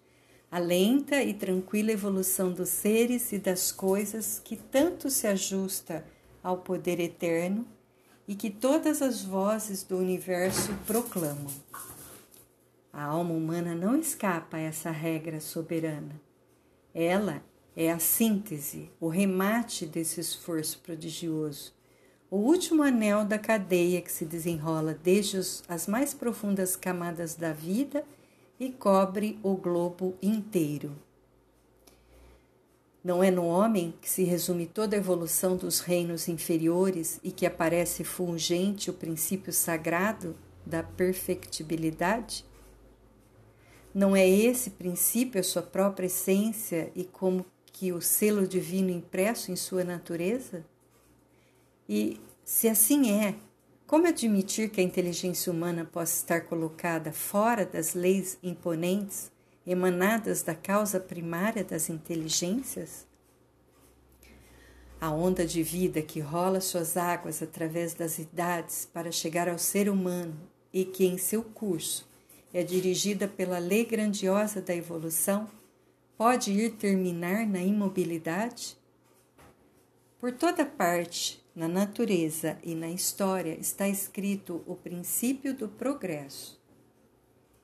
a 0.50 0.58
lenta 0.58 1.22
e 1.22 1.32
tranquila 1.32 1.92
evolução 1.92 2.50
dos 2.50 2.70
seres 2.70 3.32
e 3.32 3.38
das 3.38 3.70
coisas 3.70 4.40
que 4.44 4.56
tanto 4.56 5.08
se 5.08 5.28
ajusta 5.28 6.04
ao 6.42 6.58
poder 6.58 6.98
eterno 6.98 7.64
e 8.26 8.34
que 8.34 8.50
todas 8.50 9.00
as 9.00 9.22
vozes 9.22 9.84
do 9.84 9.96
universo 9.96 10.74
proclamam. 10.88 11.46
A 12.92 13.04
alma 13.04 13.32
humana 13.34 13.74
não 13.74 13.96
escapa 13.96 14.56
a 14.56 14.60
essa 14.60 14.90
regra 14.90 15.40
soberana. 15.40 16.20
Ela 16.92 17.42
é 17.76 17.90
a 17.90 17.98
síntese, 17.98 18.90
o 18.98 19.08
remate 19.08 19.86
desse 19.86 20.20
esforço 20.20 20.80
prodigioso, 20.80 21.72
o 22.28 22.36
último 22.36 22.82
anel 22.82 23.24
da 23.24 23.38
cadeia 23.38 24.00
que 24.00 24.10
se 24.10 24.24
desenrola 24.24 24.92
desde 24.92 25.38
as 25.68 25.86
mais 25.86 26.12
profundas 26.12 26.76
camadas 26.76 27.34
da 27.34 27.52
vida 27.52 28.04
e 28.58 28.70
cobre 28.70 29.38
o 29.42 29.54
globo 29.54 30.16
inteiro. 30.20 30.96
Não 33.02 33.24
é 33.24 33.30
no 33.30 33.46
homem 33.46 33.94
que 34.00 34.10
se 34.10 34.24
resume 34.24 34.66
toda 34.66 34.94
a 34.94 34.98
evolução 34.98 35.56
dos 35.56 35.80
reinos 35.80 36.28
inferiores 36.28 37.18
e 37.24 37.32
que 37.32 37.46
aparece 37.46 38.04
fulgente 38.04 38.90
o 38.90 38.94
princípio 38.94 39.52
sagrado 39.52 40.36
da 40.66 40.82
perfectibilidade? 40.82 42.44
Não 43.92 44.14
é 44.14 44.28
esse 44.28 44.70
princípio 44.70 45.40
a 45.40 45.44
sua 45.44 45.62
própria 45.62 46.06
essência 46.06 46.92
e 46.94 47.04
como 47.04 47.44
que 47.72 47.92
o 47.92 48.00
selo 48.00 48.46
divino 48.46 48.90
impresso 48.90 49.50
em 49.50 49.56
sua 49.56 49.82
natureza? 49.82 50.64
E 51.88 52.20
se 52.44 52.68
assim 52.68 53.10
é, 53.10 53.34
como 53.88 54.06
admitir 54.06 54.70
que 54.70 54.80
a 54.80 54.84
inteligência 54.84 55.52
humana 55.52 55.84
possa 55.84 56.14
estar 56.14 56.42
colocada 56.42 57.10
fora 57.12 57.66
das 57.66 57.94
leis 57.94 58.38
imponentes 58.42 59.32
emanadas 59.66 60.44
da 60.44 60.54
causa 60.54 61.00
primária 61.00 61.64
das 61.64 61.90
inteligências? 61.90 63.08
A 65.00 65.10
onda 65.10 65.44
de 65.44 65.64
vida 65.64 66.00
que 66.00 66.20
rola 66.20 66.60
suas 66.60 66.96
águas 66.96 67.42
através 67.42 67.94
das 67.94 68.18
idades 68.18 68.88
para 68.92 69.10
chegar 69.10 69.48
ao 69.48 69.58
ser 69.58 69.88
humano 69.88 70.36
e 70.72 70.84
que 70.84 71.06
em 71.06 71.18
seu 71.18 71.42
curso 71.42 72.09
é 72.52 72.62
dirigida 72.62 73.28
pela 73.28 73.58
lei 73.58 73.84
grandiosa 73.84 74.60
da 74.60 74.74
evolução, 74.74 75.48
pode 76.16 76.52
ir 76.52 76.72
terminar 76.72 77.46
na 77.46 77.60
imobilidade? 77.60 78.76
Por 80.18 80.32
toda 80.32 80.66
parte, 80.66 81.42
na 81.54 81.66
natureza 81.66 82.58
e 82.62 82.74
na 82.74 82.90
história 82.90 83.58
está 83.58 83.88
escrito 83.88 84.62
o 84.66 84.74
princípio 84.74 85.54
do 85.54 85.68
progresso. 85.68 86.60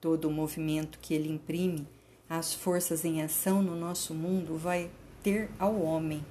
Todo 0.00 0.28
o 0.28 0.32
movimento 0.32 0.98
que 1.00 1.14
ele 1.14 1.30
imprime 1.30 1.86
às 2.28 2.54
forças 2.54 3.04
em 3.04 3.22
ação 3.22 3.62
no 3.62 3.76
nosso 3.76 4.14
mundo 4.14 4.56
vai 4.56 4.90
ter 5.22 5.50
ao 5.58 5.80
homem. 5.80 6.24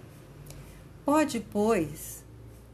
Pode, 1.04 1.40
pois, 1.40 2.24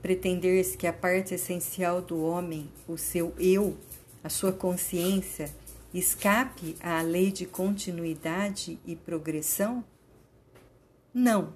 pretender-se 0.01 0.77
que 0.77 0.87
a 0.87 0.93
parte 0.93 1.33
essencial 1.33 2.01
do 2.01 2.23
homem, 2.23 2.69
o 2.87 2.97
seu 2.97 3.33
eu, 3.37 3.77
a 4.23 4.29
sua 4.29 4.51
consciência, 4.51 5.49
escape 5.93 6.75
à 6.79 7.01
lei 7.01 7.31
de 7.31 7.45
continuidade 7.45 8.79
e 8.85 8.95
progressão? 8.95 9.83
Não, 11.13 11.53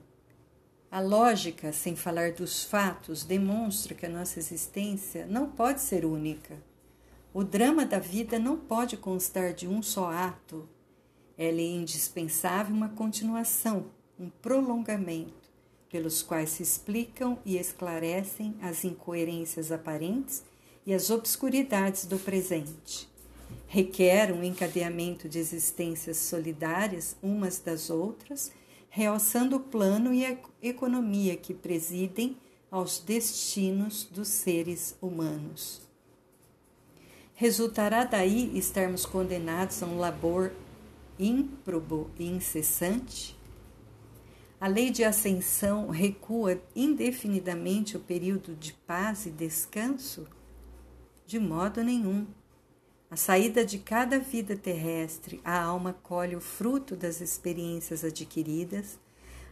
a 0.96 1.02
lógica, 1.02 1.74
sem 1.74 1.94
falar 1.94 2.32
dos 2.32 2.64
fatos, 2.64 3.26
demonstra 3.26 3.94
que 3.94 4.06
a 4.06 4.10
nossa 4.10 4.40
existência 4.40 5.26
não 5.26 5.50
pode 5.50 5.82
ser 5.82 6.06
única. 6.06 6.58
O 7.34 7.44
drama 7.44 7.86
da 7.86 8.00
vida 8.00 8.40
não 8.40 8.56
pode 8.56 8.96
constar 8.96 9.54
de 9.54 9.68
um 9.68 9.82
só 9.82 10.10
ato. 10.10 10.70
Ela 11.38 11.60
é 11.60 11.66
indispensável 11.66 12.74
uma 12.74 12.88
continuação, 12.88 13.88
um 14.18 14.30
prolongamento, 14.30 15.50
pelos 15.90 16.22
quais 16.22 16.52
se 16.52 16.64
explicam 16.64 17.38
e 17.44 17.58
esclarecem 17.58 18.56
as 18.62 18.86
incoerências 18.86 19.74
aparentes 19.74 20.46
e 20.86 20.94
as 20.94 21.10
obscuridades 21.10 22.06
do 22.06 22.18
presente. 22.18 23.14
Requer 23.68 24.32
um 24.32 24.44
encadeamento 24.44 25.28
de 25.28 25.40
existências 25.40 26.18
solidárias 26.18 27.18
umas 27.22 27.60
das 27.60 27.90
outras 27.90 28.52
realçando 28.96 29.58
o 29.58 29.60
plano 29.60 30.14
e 30.14 30.26
a 30.26 30.38
economia 30.62 31.36
que 31.36 31.54
presidem 31.54 32.38
aos 32.72 33.00
destinos 33.00 34.06
dos 34.06 34.30
seres 34.30 34.96
humanos. 35.02 35.82
Resultará 37.34 38.06
daí 38.06 38.58
estarmos 38.58 39.06
condenados 39.06 39.84
a 39.84 39.86
um 39.86 39.98
labor 39.98 40.54
ímprobo 41.20 42.10
e 42.18 42.26
incessante? 42.26 43.38
A 44.62 44.68
lei 44.70 44.90
de 44.90 45.04
ascensão 45.04 45.90
recua 45.90 46.62
indefinidamente 46.74 47.98
o 47.98 48.00
período 48.00 48.56
de 48.56 48.72
paz 48.72 49.26
e 49.26 49.30
descanso? 49.30 50.26
De 51.26 51.38
modo 51.38 51.84
nenhum. 51.84 52.26
A 53.16 53.18
saída 53.18 53.64
de 53.64 53.78
cada 53.78 54.20
vida 54.20 54.58
terrestre, 54.58 55.40
a 55.42 55.58
alma 55.58 55.94
colhe 56.04 56.36
o 56.36 56.42
fruto 56.42 56.98
das 56.98 57.22
experiências 57.22 58.04
adquiridas, 58.04 59.00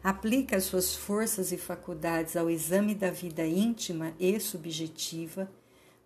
aplica 0.03 0.57
as 0.57 0.65
suas 0.65 0.93
forças 0.93 1.53
e 1.53 1.57
faculdades 1.57 2.35
ao 2.35 2.49
exame 2.49 2.93
da 2.93 3.09
vida 3.09 3.47
íntima 3.47 4.13
e 4.19 4.37
subjetiva, 4.37 5.49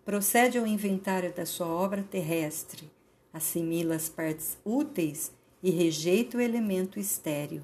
procede 0.04 0.56
ao 0.56 0.68
inventário 0.68 1.34
da 1.34 1.44
sua 1.44 1.66
obra 1.66 2.04
terrestre, 2.08 2.88
assimila 3.32 3.96
as 3.96 4.08
partes 4.08 4.56
úteis 4.64 5.32
e 5.60 5.68
rejeita 5.72 6.38
o 6.38 6.40
elemento 6.40 7.00
estéril. 7.00 7.62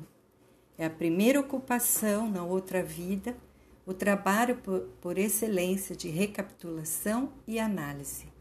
É 0.77 0.87
a 0.87 0.91
primeira 0.91 1.39
ocupação 1.39 2.29
na 2.29 2.45
outra 2.45 2.83
vida 2.83 3.37
o 3.87 3.95
trabalho 3.95 4.57
por, 4.57 4.81
por 5.01 5.19
excelência 5.19 5.95
de 5.95 6.09
recapitulação 6.09 7.33
e 7.47 7.61
análise. 7.61 8.34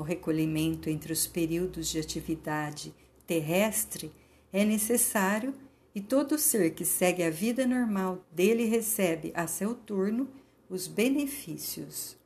O 0.00 0.02
recolhimento 0.02 0.88
entre 0.88 1.12
os 1.12 1.26
períodos 1.26 1.88
de 1.88 2.00
atividade 2.00 2.94
terrestre 3.26 4.10
é 4.50 4.64
necessário 4.64 5.52
e 5.94 6.00
todo 6.00 6.38
ser 6.38 6.70
que 6.70 6.86
segue 6.86 7.22
a 7.22 7.28
vida 7.28 7.66
normal 7.66 8.24
dele 8.32 8.64
recebe 8.64 9.30
a 9.34 9.46
seu 9.46 9.74
turno 9.74 10.26
os 10.70 10.86
benefícios. 10.86 12.16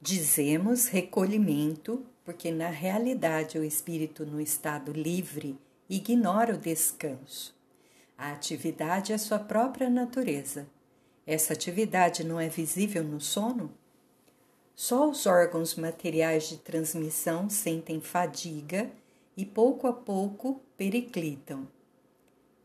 Dizemos 0.00 0.86
recolhimento 0.86 2.06
porque, 2.24 2.50
na 2.50 2.70
realidade, 2.70 3.58
o 3.58 3.64
espírito 3.64 4.24
no 4.24 4.40
estado 4.40 4.92
livre 4.92 5.58
ignora 5.90 6.54
o 6.54 6.58
descanso. 6.58 7.54
A 8.16 8.32
atividade 8.32 9.12
é 9.12 9.18
sua 9.18 9.38
própria 9.38 9.90
natureza. 9.90 10.66
Essa 11.26 11.52
atividade 11.52 12.22
não 12.22 12.38
é 12.38 12.48
visível 12.48 13.02
no 13.02 13.20
sono? 13.20 13.72
Só 14.74 15.08
os 15.08 15.24
órgãos 15.26 15.74
materiais 15.74 16.48
de 16.48 16.58
transmissão 16.58 17.48
sentem 17.48 18.00
fadiga 18.00 18.90
e 19.36 19.44
pouco 19.44 19.86
a 19.86 19.92
pouco 19.92 20.60
periclitam. 20.76 21.66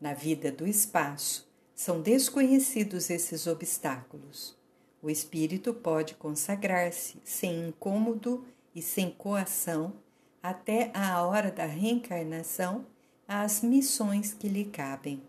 Na 0.00 0.12
vida 0.12 0.50
do 0.50 0.66
espaço, 0.66 1.48
são 1.74 2.02
desconhecidos 2.02 3.08
esses 3.08 3.46
obstáculos. 3.46 4.56
O 5.02 5.08
espírito 5.08 5.72
pode 5.72 6.14
consagrar-se 6.14 7.18
sem 7.24 7.68
incômodo 7.68 8.44
e 8.74 8.82
sem 8.82 9.10
coação 9.10 9.94
até 10.42 10.90
a 10.92 11.22
hora 11.22 11.50
da 11.50 11.64
reencarnação 11.64 12.84
às 13.26 13.62
missões 13.62 14.34
que 14.34 14.48
lhe 14.48 14.64
cabem. 14.66 15.22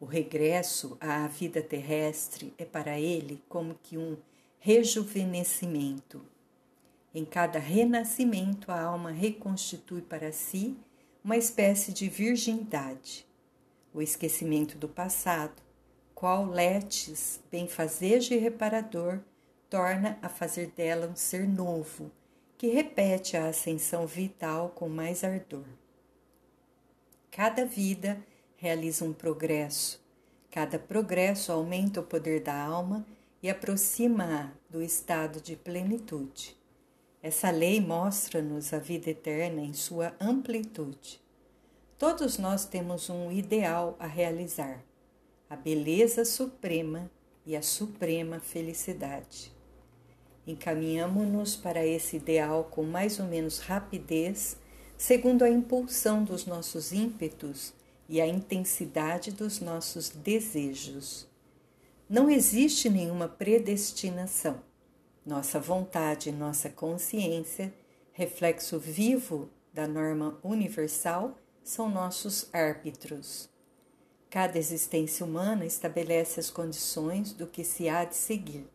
O 0.00 0.04
regresso 0.04 0.96
à 1.00 1.26
vida 1.26 1.60
terrestre 1.60 2.54
é 2.56 2.64
para 2.64 3.00
ele 3.00 3.42
como 3.48 3.74
que 3.82 3.98
um 3.98 4.16
rejuvenescimento. 4.60 6.24
Em 7.12 7.24
cada 7.24 7.58
renascimento, 7.58 8.70
a 8.70 8.80
alma 8.80 9.10
reconstitui 9.10 10.00
para 10.00 10.30
si 10.30 10.76
uma 11.24 11.36
espécie 11.36 11.92
de 11.92 12.08
virgindade. 12.08 13.26
O 13.92 14.00
esquecimento 14.00 14.78
do 14.78 14.88
passado, 14.88 15.60
qual 16.14 16.46
letes 16.46 17.40
benfazejo 17.50 18.34
e 18.34 18.38
reparador, 18.38 19.20
torna 19.68 20.16
a 20.22 20.28
fazer 20.28 20.68
dela 20.68 21.08
um 21.08 21.16
ser 21.16 21.46
novo, 21.48 22.10
que 22.56 22.68
repete 22.68 23.36
a 23.36 23.48
ascensão 23.48 24.06
vital 24.06 24.70
com 24.70 24.88
mais 24.88 25.24
ardor. 25.24 25.66
Cada 27.30 27.64
vida 27.64 28.18
realiza 28.58 29.04
um 29.04 29.12
progresso. 29.12 30.04
Cada 30.50 30.78
progresso 30.80 31.52
aumenta 31.52 32.00
o 32.00 32.02
poder 32.02 32.42
da 32.42 32.60
alma 32.60 33.06
e 33.40 33.48
aproxima-a 33.48 34.50
do 34.68 34.82
estado 34.82 35.40
de 35.40 35.54
plenitude. 35.54 36.56
Essa 37.22 37.50
lei 37.50 37.80
mostra-nos 37.80 38.72
a 38.72 38.78
vida 38.78 39.10
eterna 39.10 39.60
em 39.60 39.72
sua 39.72 40.12
amplitude. 40.20 41.20
Todos 41.96 42.36
nós 42.36 42.64
temos 42.64 43.08
um 43.08 43.30
ideal 43.30 43.96
a 44.00 44.08
realizar: 44.08 44.82
a 45.48 45.54
beleza 45.54 46.24
suprema 46.24 47.08
e 47.46 47.54
a 47.54 47.62
suprema 47.62 48.40
felicidade. 48.40 49.52
Encaminhamo-nos 50.44 51.54
para 51.54 51.86
esse 51.86 52.16
ideal 52.16 52.64
com 52.64 52.82
mais 52.82 53.20
ou 53.20 53.26
menos 53.26 53.60
rapidez, 53.60 54.56
segundo 54.96 55.44
a 55.44 55.50
impulsão 55.50 56.24
dos 56.24 56.44
nossos 56.44 56.90
ímpetos 56.90 57.77
e 58.08 58.20
a 58.20 58.26
intensidade 58.26 59.30
dos 59.30 59.60
nossos 59.60 60.08
desejos. 60.08 61.28
Não 62.08 62.30
existe 62.30 62.88
nenhuma 62.88 63.28
predestinação. 63.28 64.62
Nossa 65.26 65.60
vontade 65.60 66.30
e 66.30 66.32
nossa 66.32 66.70
consciência, 66.70 67.72
reflexo 68.12 68.78
vivo 68.78 69.50
da 69.74 69.86
norma 69.86 70.38
universal, 70.42 71.36
são 71.62 71.90
nossos 71.90 72.48
árbitros. 72.50 73.50
Cada 74.30 74.58
existência 74.58 75.24
humana 75.24 75.66
estabelece 75.66 76.40
as 76.40 76.48
condições 76.48 77.32
do 77.32 77.46
que 77.46 77.62
se 77.62 77.88
há 77.88 78.04
de 78.04 78.16
seguir. 78.16 78.66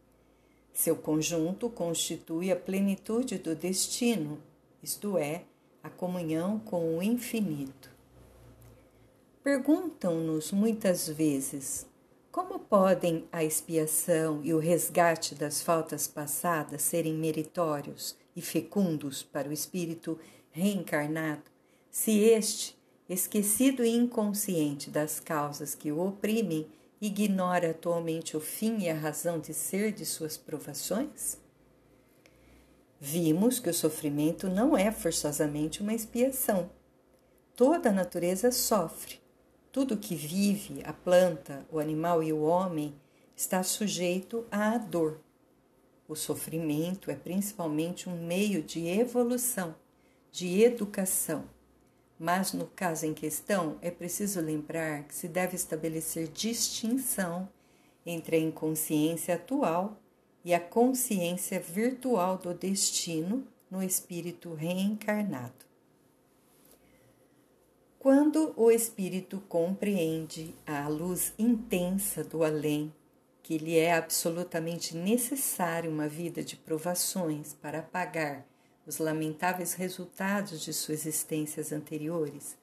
Seu 0.72 0.96
conjunto 0.96 1.69
constitui 1.69 2.52
a 2.52 2.56
plenitude 2.56 3.38
do 3.38 3.56
destino, 3.56 4.41
isto 4.82 5.17
é, 5.17 5.43
a 5.84 5.89
comunhão 5.89 6.60
com 6.60 6.98
o 6.98 7.04
infinito. 7.04 7.92
Perguntam-nos 9.43 10.53
muitas 10.53 11.10
vezes 11.10 11.86
como 12.32 12.58
podem 12.58 13.27
a 13.29 13.43
expiação 13.43 14.39
e 14.41 14.53
o 14.53 14.58
resgate 14.58 15.36
das 15.36 15.62
faltas 15.62 16.08
passadas 16.08 16.82
serem 16.82 17.13
meritórios 17.13 18.15
e 18.34 18.41
fecundos 18.41 19.21
para 19.21 19.49
o 19.49 19.51
espírito 19.51 20.17
reencarnado, 20.49 21.43
se 21.91 22.19
este, 22.21 22.77
esquecido 23.10 23.84
e 23.84 23.89
inconsciente 23.89 24.89
das 24.89 25.19
causas 25.19 25.75
que 25.75 25.91
o 25.91 25.99
oprimem, 25.99 26.65
ignora 27.01 27.71
atualmente 27.71 28.38
o 28.38 28.39
fim 28.39 28.84
e 28.84 28.89
a 28.89 28.95
razão 28.95 29.39
de 29.39 29.53
ser 29.53 29.91
de 29.91 30.06
suas 30.06 30.38
provações? 30.38 31.38
Vimos 32.97 33.60
que 33.60 33.69
o 33.69 33.73
sofrimento 33.73 34.47
não 34.47 34.77
é 34.77 34.89
forçosamente 34.89 35.82
uma 35.82 35.93
expiação. 35.93 36.69
Toda 37.56 37.89
a 37.89 37.93
natureza 37.93 38.49
sofre, 38.49 39.21
tudo 39.73 39.97
que 39.97 40.13
vive, 40.13 40.83
a 40.86 40.93
planta, 40.93 41.65
o 41.71 41.79
animal 41.79 42.21
e 42.21 42.31
o 42.31 42.43
homem, 42.43 42.93
está 43.36 43.63
sujeito 43.63 44.45
à 44.51 44.77
dor. 44.77 45.19
O 46.07 46.15
sofrimento 46.15 47.09
é 47.09 47.15
principalmente 47.15 48.07
um 48.07 48.23
meio 48.23 48.62
de 48.62 48.88
evolução, 48.88 49.75
de 50.31 50.62
educação. 50.62 51.45
Mas 52.19 52.53
no 52.53 52.67
caso 52.67 53.07
em 53.07 53.15
questão, 53.15 53.79
é 53.81 53.89
preciso 53.89 54.39
lembrar 54.41 55.05
que 55.05 55.15
se 55.15 55.27
deve 55.27 55.55
estabelecer 55.55 56.27
distinção 56.27 57.49
entre 58.05 58.36
a 58.36 58.39
inconsciência 58.39 59.33
atual 59.33 59.99
e 60.45 60.53
a 60.53 60.59
consciência 60.59 61.59
virtual 61.59 62.38
do 62.38 62.53
destino 62.53 63.43
no 63.71 63.81
espírito 63.81 64.53
reencarnado. 64.53 65.72
Quando 68.03 68.53
o 68.57 68.69
espírito 68.69 69.41
compreende 69.47 70.53
a 70.67 70.89
luz 70.89 71.33
intensa 71.39 72.21
do 72.21 72.43
além, 72.43 72.93
que 73.41 73.57
lhe 73.57 73.77
é 73.77 73.93
absolutamente 73.93 74.93
necessário 74.93 75.89
uma 75.89 76.09
vida 76.09 76.43
de 76.43 76.57
provações 76.57 77.53
para 77.53 77.79
apagar 77.79 78.45
os 78.85 78.97
lamentáveis 78.97 79.73
resultados 79.73 80.59
de 80.59 80.73
suas 80.73 81.05
existências 81.05 81.71
anteriores, 81.71 82.57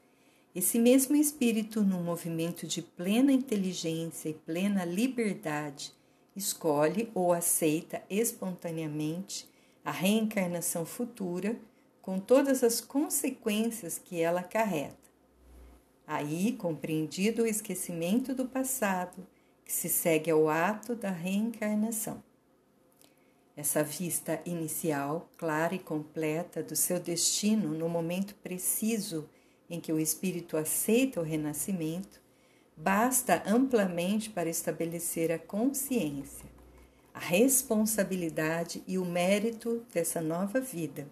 esse 0.54 0.78
mesmo 0.78 1.16
espírito, 1.16 1.80
num 1.80 2.02
movimento 2.02 2.66
de 2.66 2.82
plena 2.82 3.32
inteligência 3.32 4.28
e 4.28 4.34
plena 4.34 4.84
liberdade, 4.84 5.90
escolhe 6.36 7.10
ou 7.14 7.32
aceita 7.32 8.02
espontaneamente 8.10 9.48
a 9.82 9.90
reencarnação 9.90 10.84
futura 10.84 11.56
com 12.02 12.18
todas 12.18 12.62
as 12.62 12.82
consequências 12.82 13.98
que 13.98 14.20
ela 14.20 14.42
carrega 14.42 14.99
Aí, 16.12 16.54
compreendido 16.54 17.44
o 17.44 17.46
esquecimento 17.46 18.34
do 18.34 18.44
passado, 18.44 19.24
que 19.64 19.72
se 19.72 19.88
segue 19.88 20.28
ao 20.28 20.48
ato 20.48 20.96
da 20.96 21.08
reencarnação. 21.08 22.20
Essa 23.56 23.84
vista 23.84 24.42
inicial, 24.44 25.30
clara 25.36 25.72
e 25.72 25.78
completa 25.78 26.64
do 26.64 26.74
seu 26.74 26.98
destino 26.98 27.68
no 27.68 27.88
momento 27.88 28.34
preciso 28.42 29.30
em 29.70 29.78
que 29.78 29.92
o 29.92 30.00
espírito 30.00 30.56
aceita 30.56 31.20
o 31.20 31.22
renascimento, 31.22 32.20
basta 32.76 33.44
amplamente 33.46 34.30
para 34.30 34.50
estabelecer 34.50 35.30
a 35.30 35.38
consciência, 35.38 36.50
a 37.14 37.20
responsabilidade 37.20 38.82
e 38.84 38.98
o 38.98 39.04
mérito 39.04 39.86
dessa 39.94 40.20
nova 40.20 40.60
vida. 40.60 41.06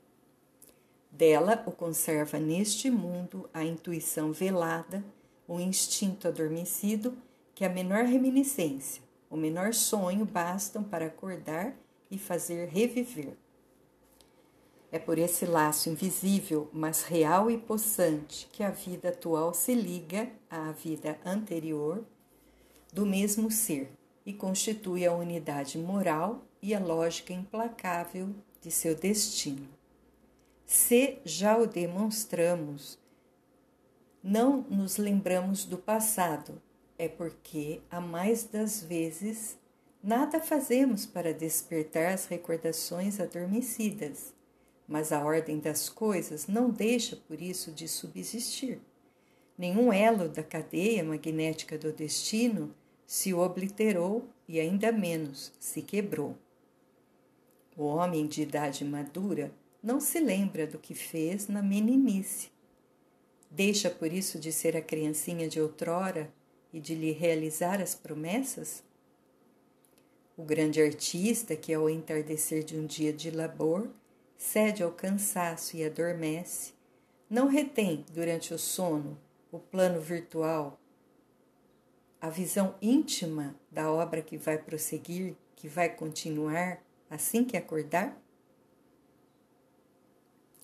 Dela 1.11 1.63
o 1.67 1.73
conserva 1.73 2.39
neste 2.39 2.91
mundo 2.91 3.49
a 3.53 3.65
intuição 3.65 4.33
velada, 4.33 5.05
o 5.47 5.59
instinto 5.59 6.29
adormecido, 6.29 7.17
que 7.55 7.65
a 7.65 7.69
menor 7.69 8.05
reminiscência, 8.05 9.03
o 9.29 9.37
menor 9.37 9.75
sonho 9.75 10.25
bastam 10.25 10.85
para 10.85 11.07
acordar 11.07 11.75
e 12.11 12.19
fazer 12.19 12.69
reviver. 12.69 13.37
É 14.91 14.99
por 14.99 15.19
esse 15.19 15.45
laço 15.45 15.91
invisível, 15.91 16.71
mas 16.73 17.03
real 17.03 17.51
e 17.51 17.59
possante, 17.59 18.49
que 18.51 18.63
a 18.63 18.71
vida 18.71 19.11
atual 19.11 19.53
se 19.53 19.75
liga 19.75 20.31
à 20.49 20.73
vida 20.73 21.19
anterior 21.25 22.05
do 22.93 23.05
mesmo 23.05 23.51
ser 23.51 23.91
e 24.25 24.33
constitui 24.33 25.05
a 25.05 25.13
unidade 25.13 25.77
moral 25.79 26.43
e 26.63 26.75
a 26.75 26.81
lógica 26.81 27.33
implacável 27.33 28.35
de 28.63 28.71
seu 28.71 28.95
destino. 28.95 29.78
Se 30.69 31.19
já 31.25 31.59
o 31.59 31.67
demonstramos, 31.67 32.97
não 34.23 34.63
nos 34.71 34.99
lembramos 34.99 35.65
do 35.65 35.79
passado, 35.79 36.63
é 36.97 37.09
porque, 37.09 37.81
a 37.91 38.01
mais 38.01 38.45
das 38.45 38.81
vezes, 38.81 39.59
nada 40.01 40.39
fazemos 40.39 41.07
para 41.07 41.35
despertar 41.35 42.13
as 42.13 42.27
recordações 42.27 43.19
adormecidas 43.19 44.33
mas 44.89 45.13
a 45.13 45.23
ordem 45.23 45.61
das 45.61 45.91
coisas 45.91 46.47
não 46.47 46.71
deixa 46.71 47.15
por 47.15 47.43
isso 47.43 47.71
de 47.71 47.87
subsistir. 47.87 48.81
Nenhum 49.57 49.93
elo 49.93 50.31
da 50.31 50.43
cadeia 50.43 51.05
magnética 51.05 51.77
do 51.77 51.93
destino 51.93 52.75
se 53.07 53.35
obliterou 53.35 54.27
e 54.49 54.59
ainda 54.59 54.91
menos 54.91 55.53
se 55.61 55.83
quebrou. 55.83 56.35
O 57.77 57.85
homem 57.85 58.27
de 58.27 58.43
idade 58.43 58.85
madura 58.85 59.53
não 59.89 60.01
se 60.01 60.21
lembra 60.21 60.67
do 60.67 60.79
que 60.79 60.95
fez 60.95 61.49
na 61.49 61.63
meninice. 61.63 62.51
Deixa 63.51 63.89
por 63.89 64.13
isso 64.13 64.39
de 64.39 64.53
ser 64.53 64.77
a 64.77 64.83
criancinha 64.83 65.49
de 65.49 65.59
outrora 65.59 66.31
e 66.71 66.79
de 66.79 66.95
lhe 66.95 67.11
realizar 67.11 67.81
as 67.81 67.95
promessas? 67.95 68.85
O 70.37 70.43
grande 70.43 70.83
artista 70.83 71.57
que, 71.57 71.73
ao 71.73 71.89
entardecer 71.89 72.63
de 72.63 72.77
um 72.77 72.85
dia 72.85 73.15
de 73.15 73.31
labor, 73.31 73.89
cede 74.37 74.83
ao 74.83 74.93
cansaço 74.93 75.75
e 75.75 75.83
adormece, 75.83 76.75
não 77.31 77.49
retém 77.49 78.05
durante 78.13 78.53
o 78.53 78.59
sono 78.59 79.19
o 79.51 79.59
plano 79.59 80.03
virtual, 80.03 80.79
a 82.21 82.29
visão 82.29 82.75
íntima 82.83 83.55
da 83.71 83.91
obra 83.91 84.21
que 84.21 84.37
vai 84.37 84.59
prosseguir, 84.59 85.35
que 85.57 85.67
vai 85.67 85.89
continuar 85.89 86.79
assim 87.09 87.43
que 87.43 87.57
acordar? 87.57 88.28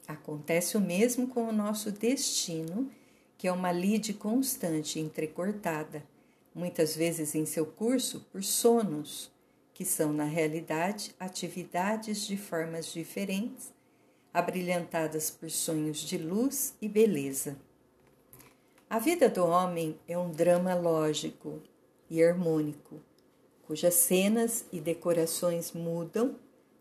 Acontece 0.07 0.77
o 0.77 0.81
mesmo 0.81 1.29
com 1.29 1.49
o 1.49 1.53
nosso 1.53 1.91
destino, 1.91 2.91
que 3.39 3.49
é 3.49 3.53
uma 3.53 3.73
lide 3.73 4.13
constante 4.15 5.01
entrecortada, 5.01 6.05
muitas 6.55 6.95
vezes 6.95 7.35
em 7.35 7.47
seu 7.47 7.67
curso 7.67 8.21
por 8.31 8.43
sonos 8.45 9.33
que 9.75 9.85
são, 9.85 10.13
na 10.13 10.25
realidade, 10.25 11.15
atividades 11.19 12.27
de 12.27 12.37
formas 12.37 12.93
diferentes, 12.93 13.73
abrilhantadas 14.33 15.31
por 15.31 15.51
sonhos 15.51 15.99
de 15.99 16.17
luz 16.17 16.75
e 16.81 16.89
beleza. 16.89 17.59
A 18.89 19.01
vida 19.01 19.29
do 19.29 19.45
homem 19.45 19.99
é 20.07 20.17
um 20.17 20.31
drama 20.31 20.75
lógico 20.75 21.61
e 22.09 22.23
harmônico, 22.23 23.01
cujas 23.67 23.95
cenas 23.95 24.65
e 24.73 24.79
decorações 24.81 25.73
mudam, 25.73 26.37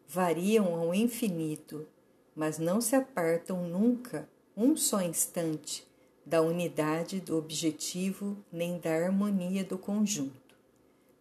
variam 0.07 0.75
ao 0.75 0.93
infinito, 0.93 1.87
mas 2.35 2.57
não 2.57 2.81
se 2.81 2.95
apartam 2.95 3.67
nunca 3.67 4.27
um 4.55 4.75
só 4.75 5.01
instante 5.01 5.85
da 6.25 6.41
unidade 6.41 7.19
do 7.19 7.37
objetivo 7.37 8.37
nem 8.51 8.79
da 8.79 8.91
harmonia 8.91 9.63
do 9.63 9.77
conjunto. 9.77 10.55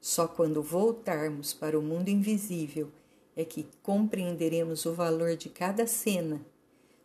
Só 0.01 0.27
quando 0.27 0.63
voltarmos 0.63 1.53
para 1.53 1.79
o 1.79 1.83
mundo 1.83 2.09
invisível 2.09 2.91
é 3.37 3.45
que 3.45 3.67
compreenderemos 3.83 4.85
o 4.85 4.93
valor 4.93 5.37
de 5.37 5.49
cada 5.49 5.87
cena, 5.87 6.41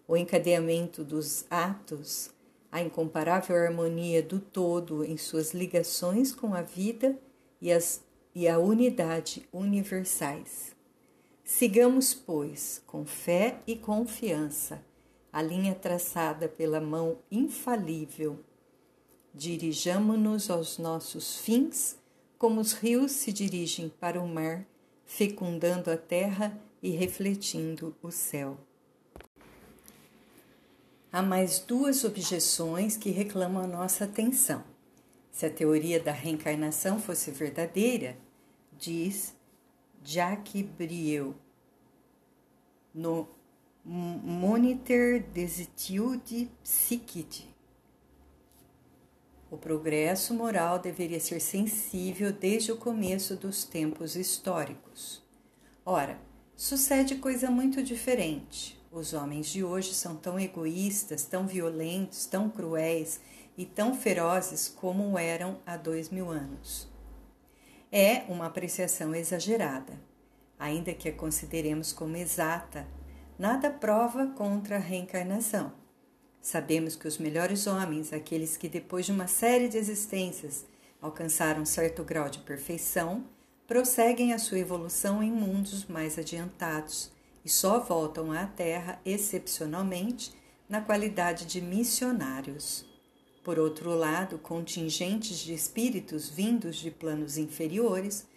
o 0.07 0.15
encadeamento 0.15 1.03
dos 1.03 1.45
atos, 1.49 2.31
a 2.71 2.81
incomparável 2.81 3.55
harmonia 3.55 4.21
do 4.21 4.39
todo 4.39 5.03
em 5.03 5.17
suas 5.17 5.53
ligações 5.53 6.33
com 6.33 6.53
a 6.53 6.61
vida 6.61 7.17
e, 7.61 7.71
as, 7.71 8.03
e 8.35 8.47
a 8.47 8.59
unidade 8.59 9.47
universais. 9.51 10.76
Sigamos, 11.49 12.13
pois, 12.13 12.83
com 12.85 13.05
fé 13.05 13.61
e 13.65 13.77
confiança, 13.77 14.83
a 15.31 15.41
linha 15.41 15.73
traçada 15.73 16.49
pela 16.49 16.81
mão 16.81 17.19
infalível. 17.31 18.43
Dirijamo-nos 19.33 20.49
aos 20.49 20.77
nossos 20.77 21.37
fins 21.37 21.97
como 22.37 22.59
os 22.59 22.73
rios 22.73 23.13
se 23.13 23.31
dirigem 23.31 23.87
para 23.87 24.21
o 24.21 24.27
mar, 24.27 24.67
fecundando 25.05 25.89
a 25.89 25.95
terra 25.95 26.59
e 26.83 26.89
refletindo 26.89 27.95
o 28.03 28.11
céu. 28.11 28.57
Há 31.09 31.21
mais 31.21 31.61
duas 31.61 32.03
objeções 32.03 32.97
que 32.97 33.09
reclamam 33.09 33.63
a 33.63 33.67
nossa 33.67 34.03
atenção. 34.03 34.65
Se 35.31 35.45
a 35.45 35.49
teoria 35.49 35.97
da 35.97 36.11
reencarnação 36.11 36.99
fosse 36.99 37.31
verdadeira, 37.31 38.17
diz 38.77 39.36
Jacques 40.09 40.63
Brieux 40.63 41.35
no 42.95 43.27
Moniteur 43.83 45.19
des 45.33 45.59
études 45.59 46.49
psychiques, 46.63 47.45
o 49.51 49.57
progresso 49.57 50.33
moral 50.33 50.79
deveria 50.79 51.19
ser 51.19 51.41
sensível 51.41 52.31
desde 52.31 52.71
o 52.71 52.77
começo 52.77 53.35
dos 53.35 53.65
tempos 53.65 54.15
históricos. 54.15 55.21
Ora, 55.85 56.17
sucede 56.55 57.17
coisa 57.17 57.51
muito 57.51 57.83
diferente. 57.83 58.79
Os 58.89 59.11
homens 59.11 59.47
de 59.47 59.61
hoje 59.61 59.93
são 59.93 60.15
tão 60.15 60.39
egoístas, 60.39 61.25
tão 61.25 61.45
violentos, 61.45 62.25
tão 62.25 62.49
cruéis 62.49 63.19
e 63.57 63.65
tão 63.65 63.93
ferozes 63.93 64.69
como 64.69 65.19
eram 65.19 65.59
há 65.65 65.75
dois 65.75 66.09
mil 66.09 66.31
anos. 66.31 66.87
É 67.91 68.23
uma 68.27 68.47
apreciação 68.47 69.15
exagerada, 69.15 69.93
ainda 70.59 70.93
que 70.93 71.07
a 71.07 71.13
consideremos 71.13 71.93
como 71.93 72.17
exata, 72.17 72.85
nada 73.39 73.69
prova 73.69 74.27
contra 74.27 74.75
a 74.75 74.79
reencarnação. 74.79 75.71
Sabemos 76.41 76.97
que 76.97 77.07
os 77.07 77.17
melhores 77.17 77.65
homens, 77.65 78.11
aqueles 78.11 78.57
que 78.57 78.67
depois 78.67 79.05
de 79.05 79.13
uma 79.13 79.27
série 79.27 79.69
de 79.69 79.77
existências 79.77 80.65
alcançaram 81.01 81.63
certo 81.63 82.03
grau 82.03 82.29
de 82.29 82.39
perfeição, 82.39 83.23
prosseguem 83.65 84.33
a 84.33 84.39
sua 84.39 84.59
evolução 84.59 85.23
em 85.23 85.31
mundos 85.31 85.85
mais 85.85 86.19
adiantados 86.19 87.11
e 87.43 87.49
só 87.49 87.79
voltam 87.79 88.33
à 88.33 88.45
Terra 88.45 88.99
excepcionalmente 89.05 90.33
na 90.67 90.81
qualidade 90.81 91.45
de 91.45 91.61
missionários. 91.61 92.85
Por 93.47 93.57
outro 93.59 93.95
lado, 93.95 94.37
contingentes 94.39 95.37
de 95.39 95.53
espíritos 95.53 96.29
vindos 96.29 96.75
de 96.75 96.91
planos 96.91 97.37
inferiores 97.37 98.27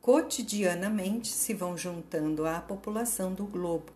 cotidianamente 0.00 1.28
se 1.28 1.54
vão 1.54 1.78
juntando 1.78 2.44
à 2.44 2.60
população 2.60 3.32
do 3.32 3.46
globo, 3.46 3.92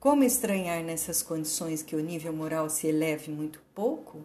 como 0.00 0.24
estranhar 0.24 0.82
nessas 0.82 1.22
condições 1.22 1.82
que 1.82 1.94
o 1.94 2.00
nível 2.00 2.32
moral 2.32 2.70
se 2.70 2.86
eleve 2.86 3.30
muito 3.30 3.60
pouco? 3.74 4.24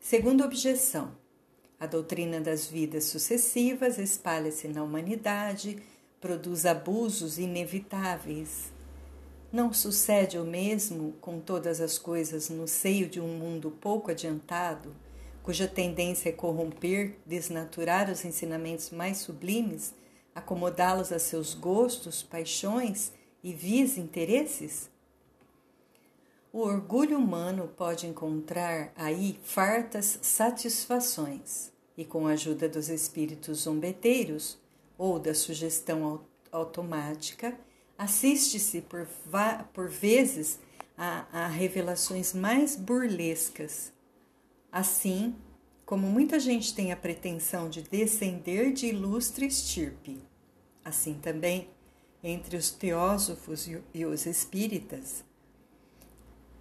Segunda 0.00 0.44
objeção, 0.44 1.12
a 1.78 1.86
doutrina 1.86 2.40
das 2.40 2.66
vidas 2.66 3.04
sucessivas 3.04 3.98
espalha-se 3.98 4.66
na 4.66 4.82
humanidade, 4.82 5.80
produz 6.20 6.66
abusos 6.66 7.38
inevitáveis. 7.38 8.74
Não 9.56 9.72
sucede 9.72 10.36
o 10.36 10.44
mesmo 10.44 11.14
com 11.18 11.40
todas 11.40 11.80
as 11.80 11.96
coisas 11.96 12.50
no 12.50 12.68
seio 12.68 13.08
de 13.08 13.22
um 13.22 13.38
mundo 13.38 13.70
pouco 13.70 14.10
adiantado, 14.10 14.94
cuja 15.42 15.66
tendência 15.66 16.28
é 16.28 16.32
corromper, 16.32 17.16
desnaturar 17.24 18.10
os 18.10 18.22
ensinamentos 18.22 18.90
mais 18.90 19.16
sublimes, 19.16 19.94
acomodá-los 20.34 21.10
a 21.10 21.18
seus 21.18 21.54
gostos, 21.54 22.22
paixões 22.22 23.12
e 23.42 23.54
vis 23.54 23.96
interesses? 23.96 24.90
O 26.52 26.58
orgulho 26.58 27.16
humano 27.16 27.66
pode 27.78 28.06
encontrar 28.06 28.92
aí 28.94 29.40
fartas 29.42 30.18
satisfações, 30.20 31.72
e 31.96 32.04
com 32.04 32.26
a 32.26 32.32
ajuda 32.32 32.68
dos 32.68 32.90
espíritos 32.90 33.60
zombeteiros 33.60 34.58
ou 34.98 35.18
da 35.18 35.32
sugestão 35.32 36.20
automática, 36.52 37.58
assiste-se 37.98 38.82
por, 38.82 39.06
por 39.72 39.88
vezes 39.88 40.58
a, 40.96 41.26
a 41.32 41.46
revelações 41.46 42.32
mais 42.32 42.76
burlescas. 42.76 43.92
Assim, 44.70 45.34
como 45.84 46.06
muita 46.06 46.40
gente 46.40 46.74
tem 46.74 46.92
a 46.92 46.96
pretensão 46.96 47.68
de 47.68 47.82
descender 47.82 48.72
de 48.72 48.86
ilustre 48.86 49.46
estirpe, 49.46 50.22
assim 50.84 51.14
também 51.14 51.70
entre 52.22 52.56
os 52.56 52.70
teósofos 52.70 53.68
e 53.94 54.04
os 54.04 54.26
espíritas, 54.26 55.24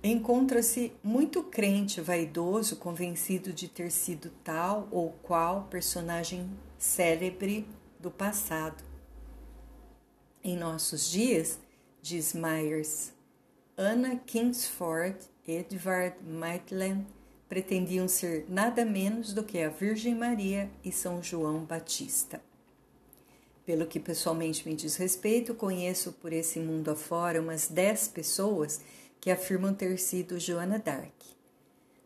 encontra-se 0.03 0.93
muito 1.03 1.41
crente 1.41 1.99
vaidoso 1.99 2.75
convencido 2.75 3.51
de 3.51 3.67
ter 3.67 3.91
sido 3.91 4.29
tal 4.43 4.87
ou 4.91 5.11
qual 5.23 5.63
personagem 5.63 6.47
célebre 6.77 7.67
do 7.99 8.11
passado. 8.11 8.83
Em 10.47 10.55
nossos 10.55 11.09
dias, 11.09 11.57
diz 12.03 12.35
Myers, 12.35 13.11
Anna 13.75 14.15
Kingsford 14.27 15.17
e 15.47 15.53
Edward 15.53 16.17
Maitland 16.23 17.03
pretendiam 17.49 18.07
ser 18.07 18.45
nada 18.47 18.85
menos 18.85 19.33
do 19.33 19.43
que 19.43 19.57
a 19.57 19.69
Virgem 19.69 20.13
Maria 20.13 20.69
e 20.83 20.91
São 20.91 21.23
João 21.23 21.65
Batista. 21.65 22.39
Pelo 23.65 23.87
que 23.87 23.99
pessoalmente 23.99 24.69
me 24.69 24.75
diz 24.75 24.97
respeito, 24.97 25.55
conheço 25.55 26.11
por 26.11 26.31
esse 26.31 26.59
mundo 26.59 26.91
afora 26.91 27.41
umas 27.41 27.67
dez 27.67 28.07
pessoas 28.07 28.81
que 29.19 29.31
afirmam 29.31 29.73
ter 29.73 29.97
sido 29.97 30.39
Joana 30.39 30.77
d'Arc. 30.77 31.25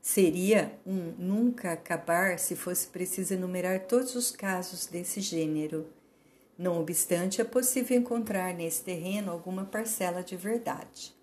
Seria 0.01 0.79
um 0.87 1.13
nunca 1.19 1.73
acabar 1.73 2.39
se 2.39 2.55
fosse 2.55 2.87
preciso 2.87 3.33
enumerar 3.33 3.81
todos 3.81 4.15
os 4.15 4.31
casos 4.31 4.85
desse 4.85 5.19
gênero. 5.19 5.98
Não 6.59 6.77
obstante, 6.77 7.39
é 7.39 7.45
possível 7.45 7.97
encontrar 7.97 8.53
nesse 8.53 8.83
terreno 8.83 9.31
alguma 9.31 9.63
parcela 9.63 10.21
de 10.21 10.35
verdade. 10.35 11.15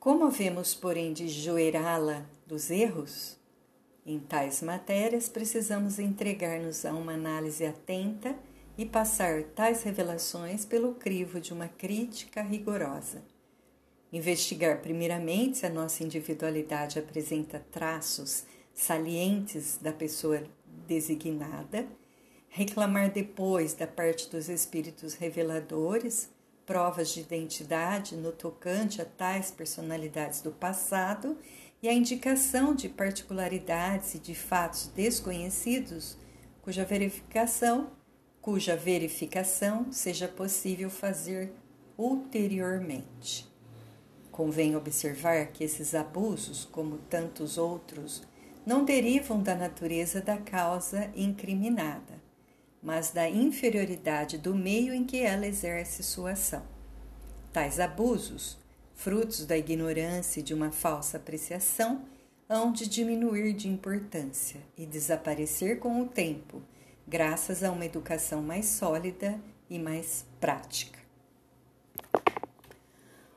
Como 0.00 0.24
havemos, 0.24 0.74
porém, 0.74 1.12
de 1.12 1.28
joerá-la 1.28 2.26
dos 2.44 2.68
erros? 2.68 3.38
Em 4.04 4.18
tais 4.18 4.60
matérias, 4.60 5.28
precisamos 5.28 6.00
entregar-nos 6.00 6.84
a 6.84 6.92
uma 6.94 7.12
análise 7.12 7.64
atenta 7.64 8.34
e 8.76 8.84
passar 8.84 9.44
tais 9.54 9.84
revelações 9.84 10.64
pelo 10.64 10.94
crivo 10.94 11.40
de 11.40 11.52
uma 11.52 11.68
crítica 11.68 12.42
rigorosa. 12.42 13.22
Investigar 14.12 14.82
primeiramente 14.82 15.58
se 15.58 15.66
a 15.66 15.70
nossa 15.70 16.02
individualidade 16.02 16.98
apresenta 16.98 17.64
traços 17.70 18.42
salientes 18.74 19.78
da 19.80 19.92
pessoa 19.92 20.42
designada, 20.88 21.86
reclamar 22.48 23.10
depois 23.10 23.74
da 23.74 23.86
parte 23.86 24.28
dos 24.30 24.48
espíritos 24.48 25.14
reveladores 25.14 26.30
provas 26.66 27.10
de 27.10 27.20
identidade 27.20 28.16
no 28.16 28.32
tocante 28.32 29.00
a 29.00 29.04
tais 29.04 29.50
personalidades 29.50 30.42
do 30.42 30.50
passado 30.50 31.38
e 31.82 31.88
a 31.88 31.92
indicação 31.92 32.74
de 32.74 32.88
particularidades 32.88 34.14
e 34.14 34.18
de 34.18 34.34
fatos 34.34 34.88
desconhecidos 34.88 36.18
cuja 36.62 36.84
verificação 36.84 37.90
cuja 38.40 38.76
verificação 38.76 39.92
seja 39.92 40.26
possível 40.26 40.88
fazer 40.88 41.52
ulteriormente. 41.98 43.46
Convém 44.30 44.76
observar 44.76 45.48
que 45.48 45.64
esses 45.64 45.94
abusos, 45.94 46.64
como 46.64 46.96
tantos 46.96 47.58
outros, 47.58 48.22
não 48.64 48.84
derivam 48.84 49.42
da 49.42 49.54
natureza 49.54 50.20
da 50.22 50.38
causa 50.38 51.10
incriminada, 51.14 52.17
mas 52.82 53.10
da 53.10 53.28
inferioridade 53.28 54.38
do 54.38 54.54
meio 54.54 54.94
em 54.94 55.04
que 55.04 55.18
ela 55.18 55.46
exerce 55.46 56.02
sua 56.02 56.32
ação. 56.32 56.62
Tais 57.52 57.80
abusos, 57.80 58.58
frutos 58.94 59.44
da 59.44 59.56
ignorância 59.56 60.40
e 60.40 60.42
de 60.42 60.54
uma 60.54 60.70
falsa 60.70 61.16
apreciação, 61.16 62.04
hão 62.48 62.72
de 62.72 62.88
diminuir 62.88 63.52
de 63.52 63.68
importância 63.68 64.60
e 64.76 64.86
desaparecer 64.86 65.78
com 65.78 66.00
o 66.00 66.08
tempo 66.08 66.62
graças 67.06 67.62
a 67.62 67.70
uma 67.70 67.86
educação 67.86 68.42
mais 68.42 68.66
sólida 68.66 69.40
e 69.68 69.78
mais 69.78 70.24
prática. 70.40 70.98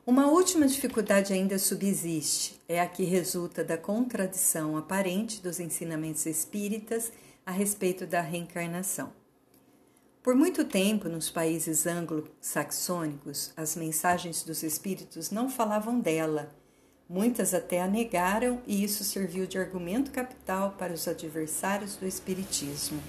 Uma 0.05 0.27
última 0.27 0.67
dificuldade 0.67 1.31
ainda 1.31 1.59
subsiste, 1.59 2.59
é 2.67 2.81
a 2.81 2.87
que 2.87 3.03
resulta 3.03 3.63
da 3.63 3.77
contradição 3.77 4.75
aparente 4.75 5.41
dos 5.41 5.59
ensinamentos 5.59 6.25
espíritas 6.25 7.11
a 7.45 7.51
respeito 7.51 8.05
da 8.05 8.19
reencarnação. 8.19 9.20
Por 10.23 10.35
muito 10.35 10.63
tempo, 10.63 11.09
nos 11.09 11.31
países 11.31 11.87
anglo-saxônicos, 11.87 13.51
as 13.57 13.75
mensagens 13.75 14.43
dos 14.43 14.61
espíritos 14.61 15.31
não 15.31 15.49
falavam 15.49 15.99
dela. 15.99 16.55
Muitas 17.09 17.55
até 17.55 17.81
a 17.81 17.87
negaram, 17.87 18.61
e 18.67 18.83
isso 18.83 19.03
serviu 19.03 19.47
de 19.47 19.57
argumento 19.57 20.11
capital 20.11 20.75
para 20.77 20.93
os 20.93 21.07
adversários 21.07 21.95
do 21.95 22.05
espiritismo. 22.05 23.01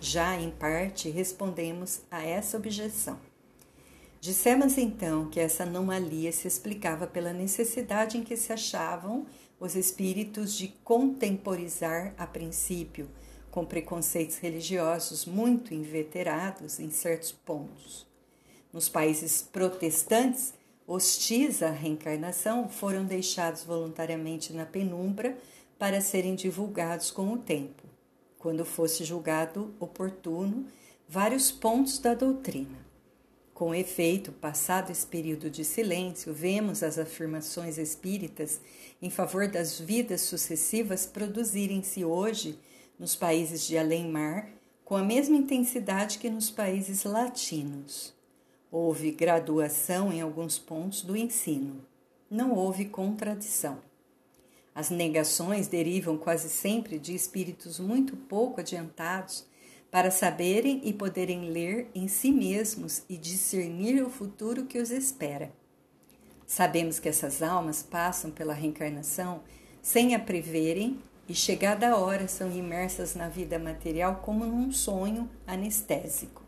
Já, 0.00 0.34
em 0.34 0.50
parte, 0.50 1.10
respondemos 1.10 2.00
a 2.10 2.24
essa 2.24 2.56
objeção. 2.56 3.18
Dissemos 4.18 4.78
então 4.78 5.28
que 5.28 5.38
essa 5.38 5.64
anomalia 5.64 6.32
se 6.32 6.48
explicava 6.48 7.06
pela 7.06 7.34
necessidade 7.34 8.16
em 8.16 8.24
que 8.24 8.38
se 8.38 8.50
achavam 8.50 9.26
os 9.60 9.76
espíritos 9.76 10.54
de 10.54 10.68
contemporizar 10.82 12.14
a 12.16 12.26
princípio, 12.26 13.10
com 13.54 13.64
preconceitos 13.64 14.38
religiosos 14.38 15.24
muito 15.24 15.72
inveterados 15.72 16.80
em 16.80 16.90
certos 16.90 17.30
pontos. 17.30 18.04
Nos 18.72 18.88
países 18.88 19.42
protestantes, 19.42 20.52
hostis 20.84 21.62
à 21.62 21.70
reencarnação 21.70 22.68
foram 22.68 23.04
deixados 23.04 23.62
voluntariamente 23.62 24.52
na 24.52 24.66
penumbra 24.66 25.38
para 25.78 26.00
serem 26.00 26.34
divulgados 26.34 27.12
com 27.12 27.32
o 27.32 27.38
tempo 27.38 27.84
quando 28.40 28.64
fosse 28.64 29.04
julgado 29.04 29.72
oportuno, 29.78 30.66
vários 31.08 31.52
pontos 31.52 32.00
da 32.00 32.12
doutrina. 32.12 32.84
Com 33.54 33.72
efeito, 33.72 34.32
passado 34.32 34.90
esse 34.90 35.06
período 35.06 35.48
de 35.48 35.64
silêncio, 35.64 36.34
vemos 36.34 36.82
as 36.82 36.98
afirmações 36.98 37.78
espíritas 37.78 38.60
em 39.00 39.10
favor 39.10 39.46
das 39.46 39.78
vidas 39.78 40.22
sucessivas 40.22 41.06
produzirem-se 41.06 42.04
hoje 42.04 42.58
nos 42.98 43.16
países 43.16 43.66
de 43.66 43.76
além-mar 43.76 44.48
com 44.84 44.96
a 44.96 45.02
mesma 45.02 45.36
intensidade 45.36 46.18
que 46.18 46.28
nos 46.28 46.50
países 46.50 47.04
latinos. 47.04 48.14
Houve 48.70 49.10
graduação 49.10 50.12
em 50.12 50.20
alguns 50.20 50.58
pontos 50.58 51.02
do 51.02 51.16
ensino. 51.16 51.84
Não 52.30 52.52
houve 52.52 52.86
contradição. 52.86 53.78
As 54.74 54.90
negações 54.90 55.68
derivam 55.68 56.18
quase 56.18 56.48
sempre 56.50 56.98
de 56.98 57.14
espíritos 57.14 57.78
muito 57.78 58.16
pouco 58.16 58.60
adiantados 58.60 59.46
para 59.90 60.10
saberem 60.10 60.80
e 60.82 60.92
poderem 60.92 61.50
ler 61.50 61.88
em 61.94 62.08
si 62.08 62.32
mesmos 62.32 63.04
e 63.08 63.16
discernir 63.16 64.02
o 64.02 64.10
futuro 64.10 64.64
que 64.64 64.78
os 64.78 64.90
espera. 64.90 65.52
Sabemos 66.46 66.98
que 66.98 67.08
essas 67.08 67.42
almas 67.42 67.82
passam 67.82 68.30
pela 68.30 68.52
reencarnação 68.52 69.42
sem 69.80 70.14
a 70.14 70.18
preverem 70.18 70.98
e, 71.28 71.34
chegada 71.34 71.88
a 71.88 71.96
hora, 71.96 72.28
são 72.28 72.50
imersas 72.50 73.14
na 73.14 73.28
vida 73.28 73.58
material 73.58 74.16
como 74.16 74.44
num 74.44 74.70
sonho 74.70 75.28
anestésico. 75.46 76.42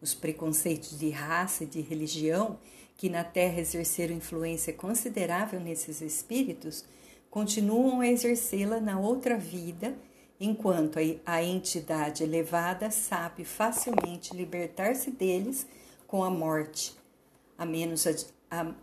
Os 0.00 0.14
preconceitos 0.14 0.98
de 0.98 1.10
raça 1.10 1.64
e 1.64 1.66
de 1.66 1.80
religião, 1.80 2.58
que 2.96 3.08
na 3.08 3.22
Terra 3.22 3.60
exerceram 3.60 4.14
influência 4.14 4.72
considerável 4.72 5.60
nesses 5.60 6.00
espíritos, 6.00 6.84
continuam 7.30 8.00
a 8.00 8.08
exercê-la 8.08 8.80
na 8.80 8.98
outra 8.98 9.36
vida, 9.36 9.94
enquanto 10.40 10.98
a 11.26 11.42
entidade 11.42 12.22
elevada 12.22 12.90
sabe 12.90 13.44
facilmente 13.44 14.36
libertar-se 14.36 15.10
deles 15.10 15.66
com 16.06 16.24
a 16.24 16.30
morte. 16.30 16.96
A 17.56 17.66
menos, 17.66 18.06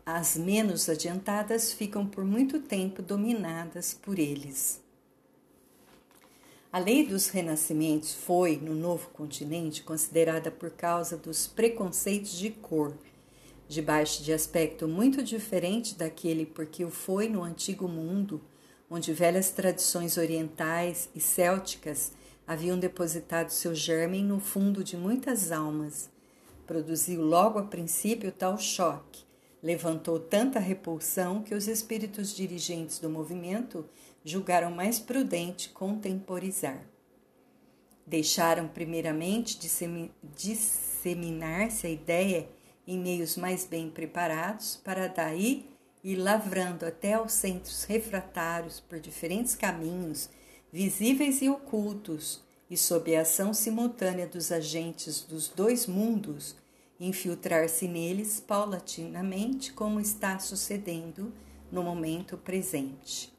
as 0.05 0.38
menos 0.38 0.88
adiantadas 0.89 1.73
ficam 1.73 2.05
por 2.05 2.23
muito 2.23 2.60
tempo 2.60 3.01
dominadas 3.01 3.93
por 3.93 4.19
eles. 4.19 4.85
A 6.75 6.77
lei 6.77 7.05
dos 7.05 7.29
renascimentos 7.29 8.13
foi, 8.13 8.57
no 8.57 8.75
novo 8.75 9.07
continente, 9.11 9.81
considerada 9.81 10.51
por 10.51 10.71
causa 10.71 11.15
dos 11.15 11.47
preconceitos 11.47 12.38
de 12.38 12.49
cor 12.49 12.93
debaixo 13.65 14.21
de 14.21 14.33
aspecto 14.33 14.85
muito 14.85 15.23
diferente 15.23 15.95
daquele 15.95 16.45
porque 16.45 16.83
o 16.83 16.91
foi 16.91 17.29
no 17.29 17.43
antigo 17.43 17.88
mundo, 17.88 18.41
onde 18.89 19.13
velhas 19.13 19.51
tradições 19.51 20.17
orientais 20.17 21.07
e 21.15 21.21
célticas 21.21 22.11
haviam 22.45 22.77
depositado 22.77 23.51
seu 23.51 23.73
germen 23.73 24.25
no 24.25 24.41
fundo 24.41 24.83
de 24.83 24.97
muitas 24.97 25.53
almas. 25.53 26.09
Produziu 26.67 27.21
logo 27.21 27.57
a 27.57 27.63
princípio 27.63 28.33
tal 28.33 28.57
choque, 28.57 29.23
levantou 29.63 30.19
tanta 30.19 30.59
repulsão 30.59 31.41
que 31.41 31.55
os 31.55 31.69
espíritos 31.69 32.35
dirigentes 32.35 32.99
do 32.99 33.09
movimento 33.09 33.85
julgaram 34.25 34.71
mais 34.71 34.97
prudente 34.99 35.69
contemporizar. 35.69 36.83
Deixaram 38.07 38.67
primeiramente 38.67 39.59
disseminar-se 40.35 41.85
a 41.85 41.89
ideia 41.89 42.49
em 42.88 42.99
meios 42.99 43.38
mais 43.38 43.65
bem 43.65 43.89
preparados, 43.89 44.81
para 44.83 45.07
daí 45.07 45.69
ir 46.03 46.15
lavrando 46.15 46.85
até 46.85 47.13
aos 47.13 47.33
centros 47.33 47.83
refratários 47.83 48.79
por 48.79 48.99
diferentes 48.99 49.55
caminhos, 49.55 50.29
visíveis 50.71 51.41
e 51.41 51.49
ocultos, 51.49 52.43
e 52.69 52.75
sob 52.75 53.15
a 53.15 53.21
ação 53.21 53.53
simultânea 53.53 54.27
dos 54.27 54.51
agentes 54.51 55.21
dos 55.21 55.49
dois 55.49 55.85
mundos, 55.85 56.55
infiltrar-se 56.99 57.88
neles 57.88 58.39
paulatinamente, 58.39 59.71
como 59.71 59.99
está 59.99 60.39
sucedendo 60.39 61.31
no 61.71 61.83
momento 61.83 62.38
presente. 62.38 63.35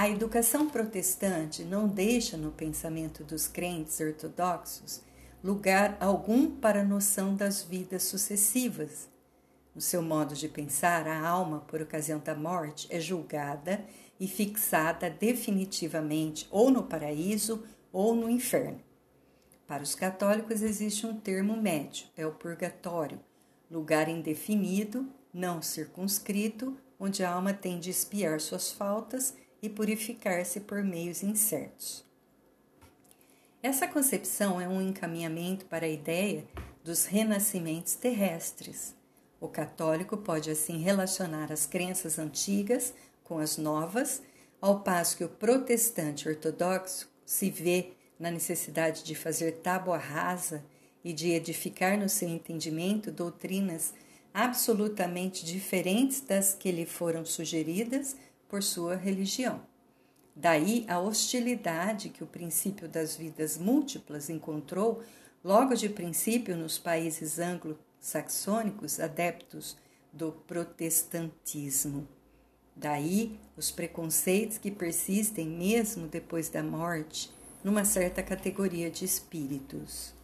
A 0.00 0.08
educação 0.08 0.66
protestante 0.66 1.62
não 1.62 1.86
deixa 1.86 2.34
no 2.34 2.50
pensamento 2.50 3.22
dos 3.22 3.46
crentes 3.46 4.00
ortodoxos 4.00 5.02
lugar 5.44 5.98
algum 6.00 6.50
para 6.56 6.80
a 6.80 6.84
noção 6.84 7.36
das 7.36 7.62
vidas 7.62 8.04
sucessivas. 8.04 9.10
No 9.74 9.80
seu 9.82 10.00
modo 10.00 10.34
de 10.34 10.48
pensar, 10.48 11.06
a 11.06 11.20
alma, 11.20 11.60
por 11.68 11.82
ocasião 11.82 12.18
da 12.18 12.34
morte, 12.34 12.88
é 12.88 12.98
julgada 12.98 13.84
e 14.18 14.26
fixada 14.26 15.10
definitivamente 15.10 16.48
ou 16.50 16.70
no 16.70 16.84
paraíso 16.84 17.62
ou 17.92 18.14
no 18.14 18.30
inferno. 18.30 18.80
Para 19.66 19.82
os 19.82 19.94
católicos 19.94 20.62
existe 20.62 21.06
um 21.06 21.20
termo 21.20 21.60
médio, 21.60 22.06
é 22.16 22.24
o 22.24 22.32
purgatório, 22.32 23.20
lugar 23.70 24.08
indefinido, 24.08 25.06
não 25.30 25.60
circunscrito, 25.60 26.74
onde 26.98 27.22
a 27.22 27.30
alma 27.30 27.52
tem 27.52 27.78
de 27.78 27.90
espiar 27.90 28.40
suas 28.40 28.72
faltas 28.72 29.34
e 29.62 29.68
purificar-se 29.68 30.60
por 30.60 30.82
meios 30.82 31.22
incertos. 31.22 32.04
Essa 33.62 33.86
concepção 33.86 34.60
é 34.60 34.66
um 34.66 34.80
encaminhamento 34.80 35.66
para 35.66 35.84
a 35.84 35.88
ideia 35.88 36.44
dos 36.82 37.04
renascimentos 37.04 37.94
terrestres. 37.94 38.94
O 39.38 39.48
católico 39.48 40.16
pode 40.16 40.50
assim 40.50 40.78
relacionar 40.78 41.52
as 41.52 41.66
crenças 41.66 42.18
antigas 42.18 42.94
com 43.22 43.38
as 43.38 43.56
novas, 43.56 44.22
ao 44.60 44.80
passo 44.80 45.16
que 45.16 45.24
o 45.24 45.28
protestante 45.28 46.28
ortodoxo 46.28 47.08
se 47.24 47.50
vê 47.50 47.92
na 48.18 48.30
necessidade 48.30 49.04
de 49.04 49.14
fazer 49.14 49.52
tábua 49.62 49.96
rasa 49.96 50.64
e 51.02 51.12
de 51.12 51.30
edificar 51.30 51.98
no 51.98 52.08
seu 52.08 52.28
entendimento 52.28 53.10
doutrinas 53.10 53.94
absolutamente 54.32 55.44
diferentes 55.44 56.20
das 56.20 56.54
que 56.54 56.70
lhe 56.70 56.86
foram 56.86 57.24
sugeridas 57.24 58.16
por 58.50 58.62
sua 58.62 58.96
religião. 58.96 59.62
Daí 60.34 60.84
a 60.88 60.98
hostilidade 60.98 62.08
que 62.08 62.24
o 62.24 62.26
princípio 62.26 62.88
das 62.88 63.16
vidas 63.16 63.56
múltiplas 63.56 64.28
encontrou 64.28 65.02
logo 65.42 65.74
de 65.74 65.88
princípio 65.88 66.56
nos 66.56 66.78
países 66.78 67.38
anglo-saxônicos 67.38 69.00
adeptos 69.00 69.76
do 70.12 70.32
protestantismo. 70.32 72.08
Daí 72.74 73.38
os 73.56 73.70
preconceitos 73.70 74.58
que 74.58 74.70
persistem 74.70 75.46
mesmo 75.46 76.08
depois 76.08 76.48
da 76.48 76.62
morte 76.62 77.30
numa 77.62 77.84
certa 77.84 78.22
categoria 78.22 78.90
de 78.90 79.04
espíritos. 79.04 80.14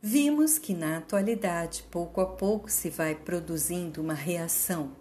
Vimos 0.00 0.56
que 0.56 0.72
na 0.72 0.98
atualidade, 0.98 1.82
pouco 1.90 2.20
a 2.20 2.26
pouco, 2.26 2.70
se 2.70 2.88
vai 2.90 3.14
produzindo 3.14 4.00
uma 4.00 4.14
reação. 4.14 4.92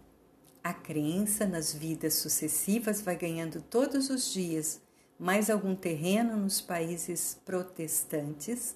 A 0.66 0.74
crença 0.74 1.46
nas 1.46 1.72
vidas 1.72 2.16
sucessivas 2.16 3.00
vai 3.00 3.16
ganhando 3.16 3.62
todos 3.62 4.10
os 4.10 4.34
dias 4.34 4.82
mais 5.20 5.48
algum 5.48 5.76
terreno 5.76 6.36
nos 6.38 6.60
países 6.60 7.40
protestantes, 7.46 8.76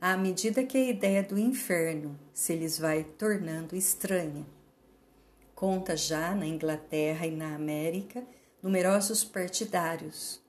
à 0.00 0.16
medida 0.16 0.62
que 0.62 0.78
a 0.78 0.88
ideia 0.88 1.24
do 1.24 1.36
inferno 1.36 2.16
se 2.32 2.54
lhes 2.54 2.78
vai 2.78 3.02
tornando 3.02 3.74
estranha. 3.74 4.46
Conta 5.52 5.96
já 5.96 6.32
na 6.32 6.46
Inglaterra 6.46 7.26
e 7.26 7.34
na 7.34 7.56
América 7.56 8.22
numerosos 8.62 9.24
partidários, 9.24 10.40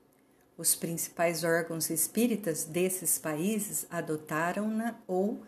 os 0.56 0.76
principais 0.76 1.44
órgãos 1.44 1.90
espíritas 1.90 2.66
desses 2.66 3.18
países 3.18 3.88
adotaram-na 3.90 5.00
ou, 5.08 5.42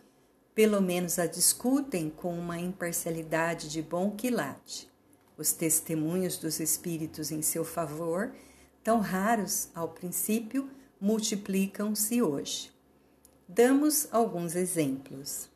pelo 0.56 0.82
menos, 0.82 1.20
a 1.20 1.26
discutem 1.26 2.10
com 2.10 2.36
uma 2.36 2.58
imparcialidade 2.58 3.68
de 3.68 3.80
bom 3.80 4.10
quilate. 4.10 4.89
Os 5.40 5.52
testemunhos 5.52 6.36
dos 6.36 6.60
espíritos 6.60 7.30
em 7.30 7.40
seu 7.40 7.64
favor, 7.64 8.30
tão 8.84 9.00
raros 9.00 9.70
ao 9.74 9.88
princípio, 9.88 10.68
multiplicam-se 11.00 12.20
hoje. 12.20 12.70
Damos 13.48 14.06
alguns 14.12 14.54
exemplos. 14.54 15.48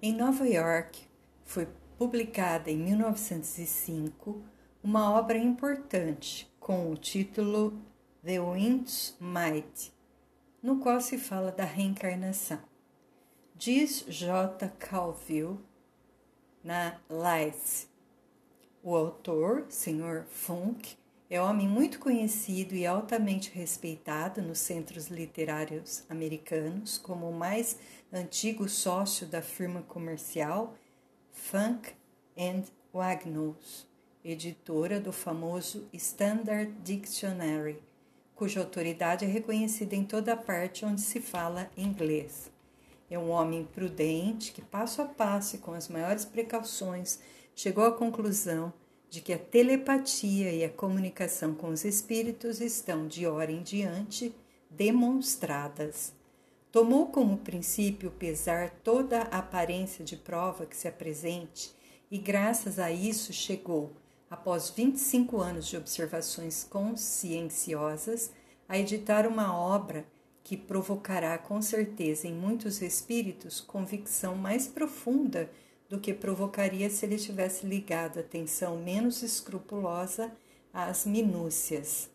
Em 0.00 0.14
Nova 0.14 0.46
York, 0.46 1.00
foi 1.44 1.66
publicada 1.98 2.70
em 2.70 2.78
1905 2.78 4.40
uma 4.80 5.10
obra 5.10 5.36
importante 5.36 6.48
com 6.60 6.92
o 6.92 6.96
título 6.96 7.76
The 8.24 8.38
Wind's 8.38 9.16
Might, 9.18 9.92
no 10.62 10.78
qual 10.78 11.00
se 11.00 11.18
fala 11.18 11.50
da 11.50 11.64
reencarnação. 11.64 12.60
Diz 13.56 14.04
J. 14.06 14.68
Calville 14.78 15.58
na 16.64 16.98
Lies. 17.08 17.88
O 18.82 18.94
autor, 18.96 19.66
Sr. 19.68 20.24
Funk, 20.30 20.96
é 21.30 21.40
homem 21.40 21.68
muito 21.68 21.98
conhecido 21.98 22.74
e 22.74 22.86
altamente 22.86 23.50
respeitado 23.54 24.42
nos 24.42 24.58
centros 24.58 25.08
literários 25.08 26.04
americanos 26.10 26.98
como 26.98 27.28
o 27.28 27.34
mais 27.34 27.78
antigo 28.12 28.68
sócio 28.68 29.26
da 29.26 29.40
firma 29.40 29.82
comercial 29.82 30.74
Funk 31.32 31.92
and 32.36 32.64
Wagnalls 32.92 33.90
editora 34.24 35.00
do 35.00 35.12
famoso 35.12 35.88
Standard 35.92 36.72
Dictionary, 36.84 37.82
cuja 38.36 38.60
autoridade 38.60 39.24
é 39.24 39.28
reconhecida 39.28 39.96
em 39.96 40.04
toda 40.04 40.36
parte 40.36 40.84
onde 40.84 41.00
se 41.00 41.20
fala 41.20 41.68
inglês. 41.76 42.51
É 43.12 43.18
um 43.18 43.28
homem 43.28 43.62
prudente 43.62 44.52
que, 44.52 44.62
passo 44.62 45.02
a 45.02 45.04
passo 45.04 45.56
e 45.56 45.58
com 45.58 45.74
as 45.74 45.86
maiores 45.86 46.24
precauções, 46.24 47.18
chegou 47.54 47.84
à 47.84 47.92
conclusão 47.92 48.72
de 49.10 49.20
que 49.20 49.34
a 49.34 49.38
telepatia 49.38 50.50
e 50.50 50.64
a 50.64 50.70
comunicação 50.70 51.54
com 51.54 51.68
os 51.68 51.84
espíritos 51.84 52.58
estão, 52.58 53.06
de 53.06 53.26
hora 53.26 53.52
em 53.52 53.62
diante, 53.62 54.34
demonstradas. 54.70 56.14
Tomou 56.70 57.08
como 57.08 57.36
princípio 57.36 58.10
pesar 58.12 58.70
toda 58.82 59.24
a 59.24 59.40
aparência 59.40 60.02
de 60.02 60.16
prova 60.16 60.64
que 60.64 60.74
se 60.74 60.88
apresente 60.88 61.70
e, 62.10 62.16
graças 62.16 62.78
a 62.78 62.90
isso, 62.90 63.30
chegou 63.30 63.92
após 64.30 64.70
25 64.70 65.38
anos 65.38 65.66
de 65.66 65.76
observações 65.76 66.64
conscienciosas, 66.64 68.32
a 68.66 68.78
editar 68.78 69.26
uma 69.26 69.54
obra 69.54 70.06
que 70.44 70.56
provocará 70.56 71.38
com 71.38 71.62
certeza 71.62 72.26
em 72.26 72.34
muitos 72.34 72.82
espíritos 72.82 73.60
convicção 73.60 74.34
mais 74.34 74.66
profunda 74.66 75.50
do 75.88 76.00
que 76.00 76.12
provocaria 76.12 76.88
se 76.88 77.04
ele 77.04 77.16
tivesse 77.16 77.66
ligado 77.66 78.18
atenção 78.18 78.78
menos 78.78 79.22
escrupulosa 79.22 80.32
às 80.72 81.04
minúcias. 81.04 82.10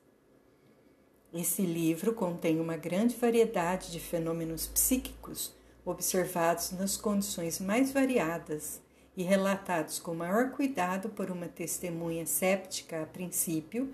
Esse 1.34 1.62
livro 1.62 2.13
contém 2.13 2.60
uma 2.60 2.76
grande 2.76 3.16
variedade 3.16 3.92
de 3.92 4.00
fenômenos 4.00 4.66
psíquicos 4.66 5.54
observados 5.86 6.72
nas 6.72 6.98
condições 6.98 7.60
mais 7.60 7.92
variadas 7.92 8.82
e 9.16 9.24
relatados 9.24 10.00
com 10.00 10.13
maior 10.13 10.52
cuidado 10.52 11.10
por 11.10 11.32
uma 11.32 11.48
testemunha 11.48 12.26
séptica 12.26 13.04
a 13.04 13.06
princípio 13.06 13.94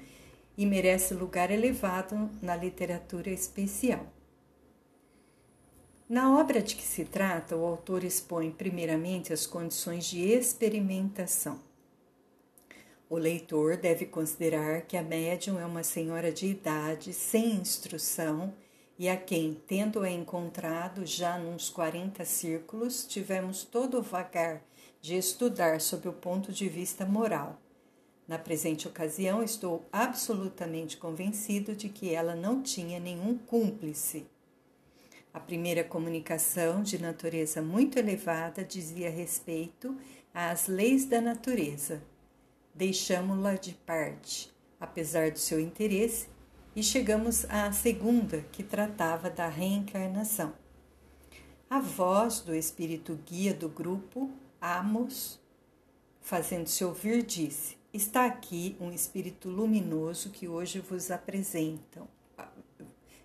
e 0.58 0.66
merece 0.66 1.14
lugar 1.14 1.52
elevado 1.52 2.30
na 2.42 2.56
literatura 2.56 3.30
especial. 3.30 4.06
Na 6.14 6.40
obra 6.40 6.62
de 6.62 6.76
que 6.76 6.84
se 6.84 7.06
trata, 7.06 7.58
o 7.58 7.66
autor 7.66 8.04
expõe 8.04 8.52
primeiramente 8.52 9.34
as 9.34 9.48
condições 9.48 10.06
de 10.06 10.22
experimentação. 10.22 11.60
O 13.10 13.18
leitor 13.18 13.78
deve 13.78 14.06
considerar 14.06 14.84
que 14.84 14.96
a 14.96 15.02
médium 15.02 15.60
é 15.60 15.66
uma 15.66 15.82
senhora 15.82 16.32
de 16.32 16.46
idade, 16.46 17.14
sem 17.14 17.56
instrução, 17.56 18.54
e 18.96 19.10
a 19.10 19.18
quem, 19.18 19.60
tendo-a 19.66 20.08
encontrado 20.08 21.04
já 21.04 21.40
nos 21.40 21.72
40 21.72 22.24
círculos, 22.26 23.08
tivemos 23.08 23.64
todo 23.64 23.98
o 23.98 24.04
vagar 24.04 24.62
de 25.02 25.18
estudar 25.18 25.82
sob 25.82 26.08
o 26.08 26.14
ponto 26.14 26.52
de 26.52 26.70
vista 26.70 27.08
moral. 27.08 27.60
Na 28.28 28.38
presente 28.38 28.88
ocasião, 28.88 29.42
estou 29.42 29.84
absolutamente 29.92 30.96
convencido 30.96 31.76
de 31.76 31.90
que 31.90 32.14
ela 32.14 32.36
não 32.36 32.62
tinha 32.62 33.00
nenhum 33.00 33.36
cúmplice. 33.36 34.28
A 35.34 35.40
primeira 35.40 35.84
comunicação, 35.84 36.84
de 36.84 37.02
natureza 37.02 37.60
muito 37.60 37.98
elevada, 37.98 38.64
dizia 38.64 39.10
respeito 39.10 39.98
às 40.32 40.68
leis 40.68 41.06
da 41.06 41.20
natureza. 41.20 42.04
Deixamo-la 42.76 43.56
de 43.56 43.74
parte, 43.74 44.54
apesar 44.80 45.32
do 45.32 45.40
seu 45.40 45.60
interesse, 45.60 46.28
e 46.76 46.84
chegamos 46.84 47.46
à 47.50 47.72
segunda, 47.72 48.46
que 48.52 48.62
tratava 48.62 49.28
da 49.28 49.48
reencarnação. 49.48 50.54
A 51.68 51.80
voz 51.80 52.42
do 52.42 52.54
espírito 52.54 53.20
guia 53.26 53.56
do 53.56 53.68
grupo 53.68 54.30
Amos, 54.62 55.42
fazendo-se 56.22 56.86
ouvir, 56.86 57.24
disse: 57.24 57.76
Está 57.92 58.28
aqui 58.28 58.78
um 58.80 58.92
espírito 58.92 59.50
luminoso 59.50 60.30
que 60.30 60.48
hoje 60.48 60.80
vos 60.80 61.10
apresentam, 61.10 62.08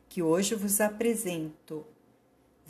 que 0.09 0.23
hoje 0.23 0.55
vos 0.55 0.81
apresento. 0.81 1.85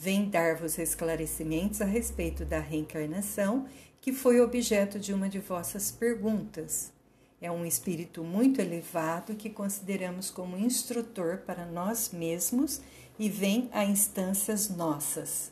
Vem 0.00 0.30
dar-vos 0.30 0.78
esclarecimentos 0.78 1.80
a 1.80 1.84
respeito 1.84 2.44
da 2.44 2.60
reencarnação, 2.60 3.66
que 4.00 4.12
foi 4.12 4.40
objeto 4.40 4.96
de 4.96 5.12
uma 5.12 5.28
de 5.28 5.40
vossas 5.40 5.90
perguntas. 5.90 6.92
É 7.40 7.50
um 7.50 7.66
espírito 7.66 8.22
muito 8.22 8.60
elevado 8.60 9.34
que 9.34 9.50
consideramos 9.50 10.30
como 10.30 10.56
instrutor 10.56 11.38
para 11.38 11.66
nós 11.66 12.10
mesmos 12.12 12.80
e 13.18 13.28
vem 13.28 13.68
a 13.72 13.84
instâncias 13.84 14.68
nossas. 14.68 15.50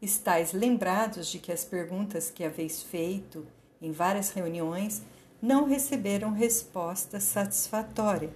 Estais 0.00 0.52
lembrados 0.52 1.26
de 1.26 1.40
que 1.40 1.50
as 1.50 1.64
perguntas 1.64 2.30
que 2.30 2.44
haveis 2.44 2.84
feito 2.84 3.44
em 3.82 3.90
várias 3.90 4.30
reuniões 4.30 5.02
não 5.42 5.64
receberam 5.64 6.30
resposta 6.30 7.18
satisfatória. 7.18 8.30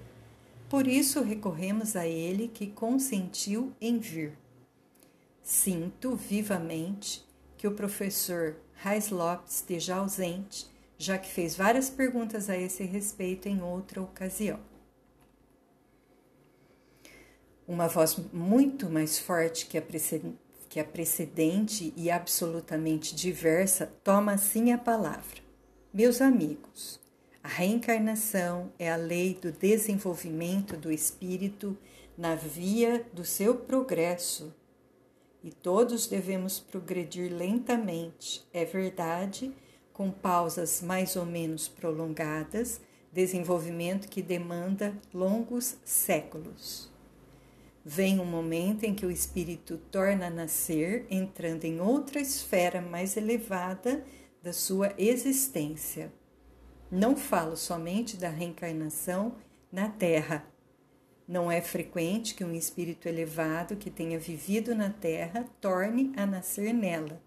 Por 0.68 0.88
isso 0.88 1.22
recorremos 1.22 1.94
a 1.94 2.04
ele 2.04 2.48
que 2.48 2.66
consentiu 2.66 3.72
em 3.80 3.96
vir. 4.00 4.39
Sinto 5.42 6.14
vivamente 6.14 7.26
que 7.56 7.66
o 7.66 7.72
professor 7.72 8.56
Heislop 8.84 9.46
esteja 9.48 9.96
ausente, 9.96 10.66
já 10.96 11.18
que 11.18 11.30
fez 11.30 11.54
várias 11.56 11.90
perguntas 11.90 12.48
a 12.48 12.56
esse 12.56 12.84
respeito 12.84 13.48
em 13.48 13.62
outra 13.62 14.02
ocasião. 14.02 14.60
Uma 17.66 17.86
voz 17.86 18.16
muito 18.32 18.90
mais 18.90 19.18
forte 19.18 19.66
que 19.66 19.78
a, 19.78 19.82
que 20.68 20.80
a 20.80 20.84
precedente 20.84 21.92
e 21.96 22.10
absolutamente 22.10 23.14
diversa 23.14 23.86
toma 24.02 24.32
assim 24.32 24.72
a 24.72 24.78
palavra. 24.78 25.40
Meus 25.92 26.20
amigos, 26.20 27.00
a 27.42 27.48
reencarnação 27.48 28.72
é 28.78 28.90
a 28.90 28.96
lei 28.96 29.38
do 29.40 29.50
desenvolvimento 29.50 30.76
do 30.76 30.92
espírito 30.92 31.76
na 32.16 32.34
via 32.34 33.06
do 33.12 33.24
seu 33.24 33.54
progresso. 33.54 34.54
E 35.42 35.50
todos 35.50 36.06
devemos 36.06 36.60
progredir 36.60 37.32
lentamente, 37.32 38.46
é 38.52 38.64
verdade, 38.64 39.50
com 39.92 40.10
pausas 40.10 40.82
mais 40.82 41.16
ou 41.16 41.24
menos 41.24 41.68
prolongadas, 41.68 42.80
desenvolvimento 43.12 44.08
que 44.08 44.22
demanda 44.22 44.94
longos 45.12 45.76
séculos. 45.84 46.90
Vem 47.84 48.20
um 48.20 48.26
momento 48.26 48.84
em 48.84 48.94
que 48.94 49.06
o 49.06 49.10
espírito 49.10 49.78
torna 49.90 50.26
a 50.26 50.30
nascer, 50.30 51.06
entrando 51.10 51.64
em 51.64 51.80
outra 51.80 52.20
esfera 52.20 52.80
mais 52.82 53.16
elevada 53.16 54.04
da 54.42 54.52
sua 54.52 54.92
existência. 54.98 56.12
Não 56.90 57.16
falo 57.16 57.56
somente 57.56 58.16
da 58.16 58.28
reencarnação 58.28 59.36
na 59.72 59.88
Terra. 59.88 60.49
Não 61.30 61.48
é 61.48 61.60
frequente 61.60 62.34
que 62.34 62.42
um 62.42 62.52
espírito 62.52 63.06
elevado 63.06 63.76
que 63.76 63.88
tenha 63.88 64.18
vivido 64.18 64.74
na 64.74 64.90
Terra 64.90 65.46
torne 65.60 66.12
a 66.16 66.26
nascer 66.26 66.74
nela. 66.74 67.22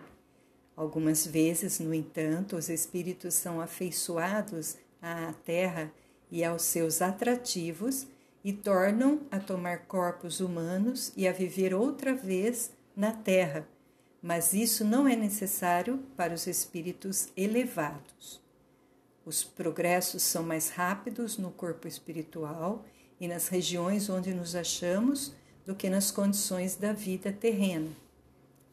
Algumas 0.75 1.25
vezes, 1.25 1.79
no 1.79 1.93
entanto, 1.93 2.57
os 2.57 2.67
espíritos 2.67 3.33
são 3.33 3.61
afeiçoados 3.61 4.75
à 5.01 5.31
Terra 5.45 5.89
e 6.29 6.43
aos 6.43 6.63
seus 6.63 7.01
atrativos 7.01 8.05
e 8.43 8.51
tornam 8.51 9.21
a 9.31 9.39
tomar 9.39 9.85
corpos 9.85 10.41
humanos 10.41 11.13
e 11.15 11.25
a 11.25 11.31
viver 11.31 11.73
outra 11.73 12.13
vez 12.13 12.73
na 12.93 13.13
Terra, 13.13 13.65
mas 14.21 14.51
isso 14.51 14.83
não 14.83 15.07
é 15.07 15.15
necessário 15.15 15.99
para 16.17 16.33
os 16.33 16.45
espíritos 16.45 17.29
elevados. 17.37 18.41
Os 19.25 19.45
progressos 19.45 20.23
são 20.23 20.43
mais 20.43 20.71
rápidos 20.71 21.37
no 21.37 21.51
corpo 21.51 21.87
espiritual 21.87 22.83
e 23.23 23.27
nas 23.27 23.47
regiões 23.47 24.09
onde 24.09 24.33
nos 24.33 24.53
achamos 24.53 25.33
do 25.65 25.73
que 25.73 25.89
nas 25.89 26.11
condições 26.11 26.75
da 26.75 26.91
vida 26.91 27.31
terrena. 27.31 27.87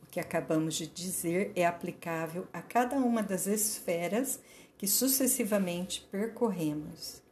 O 0.03 0.07
que 0.07 0.19
acabamos 0.19 0.75
de 0.75 0.89
dizer 0.89 1.53
é 1.55 1.65
aplicável 1.65 2.49
a 2.53 2.61
cada 2.61 2.97
uma 2.97 3.23
das 3.23 3.47
esferas 3.47 4.41
que 4.77 4.89
sucessivamente 4.89 6.05
percorremos. 6.11 7.23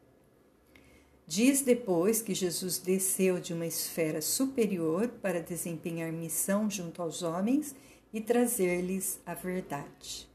Diz 1.27 1.61
depois 1.63 2.23
que 2.23 2.37
Jesus 2.37 2.79
desceu 2.79 3.41
de 3.41 3.53
uma 3.53 3.67
esfera 3.67 4.23
superior 4.23 5.09
para 5.21 5.43
desempenhar 5.43 6.13
missão 6.13 6.71
junto 6.71 7.03
aos 7.03 7.25
homens 7.25 7.75
e 8.13 8.21
trazer-lhes 8.21 9.19
a 9.27 9.35
verdade. 9.35 10.29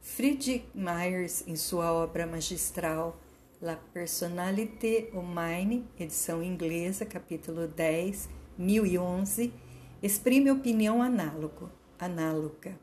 Friedrich 0.00 0.66
Myers, 0.72 1.42
em 1.48 1.56
sua 1.56 1.92
obra 1.92 2.28
magistral 2.28 3.18
La 3.60 3.76
Personnalité 3.76 5.10
Humaine, 5.12 5.86
edição 5.98 6.42
inglesa, 6.42 7.04
capítulo 7.04 7.68
10, 7.68 8.30
1011, 8.56 9.52
exprime 10.02 10.50
opinião 10.50 11.02
análogo, 11.02 11.70
análoga. 11.98 12.80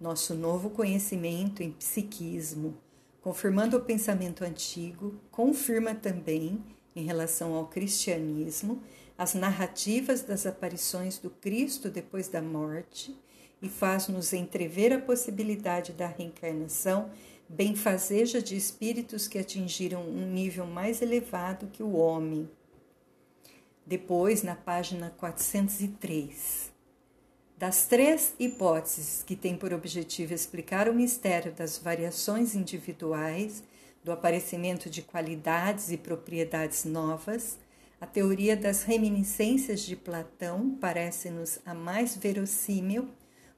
Nosso 0.00 0.36
novo 0.36 0.70
conhecimento 0.70 1.64
em 1.64 1.72
psiquismo, 1.72 2.78
confirmando 3.20 3.76
o 3.76 3.80
pensamento 3.80 4.44
antigo, 4.44 5.18
confirma 5.32 5.96
também, 5.96 6.62
em 6.94 7.02
relação 7.02 7.54
ao 7.54 7.66
cristianismo, 7.66 8.80
as 9.18 9.34
narrativas 9.34 10.22
das 10.22 10.46
aparições 10.46 11.18
do 11.18 11.28
Cristo 11.28 11.90
depois 11.90 12.28
da 12.28 12.40
morte 12.40 13.20
e 13.60 13.68
faz-nos 13.68 14.32
entrever 14.32 14.92
a 14.92 15.00
possibilidade 15.00 15.92
da 15.92 16.06
reencarnação, 16.06 17.10
benfazeja 17.48 18.42
de 18.42 18.56
espíritos 18.56 19.26
que 19.26 19.38
atingiram 19.38 20.02
um 20.02 20.30
nível 20.30 20.66
mais 20.66 21.00
elevado 21.00 21.68
que 21.68 21.82
o 21.82 21.92
homem. 21.96 22.48
Depois, 23.86 24.42
na 24.42 24.54
página 24.54 25.10
403. 25.16 26.70
Das 27.56 27.86
três 27.86 28.34
hipóteses 28.38 29.24
que 29.26 29.34
têm 29.34 29.56
por 29.56 29.72
objetivo 29.72 30.34
explicar 30.34 30.88
o 30.88 30.94
mistério 30.94 31.52
das 31.52 31.78
variações 31.78 32.54
individuais, 32.54 33.64
do 34.04 34.12
aparecimento 34.12 34.88
de 34.88 35.02
qualidades 35.02 35.90
e 35.90 35.96
propriedades 35.96 36.84
novas, 36.84 37.58
a 38.00 38.06
teoria 38.06 38.56
das 38.56 38.84
reminiscências 38.84 39.80
de 39.80 39.96
Platão 39.96 40.76
parece-nos 40.80 41.58
a 41.66 41.74
mais 41.74 42.16
verossímil, 42.16 43.08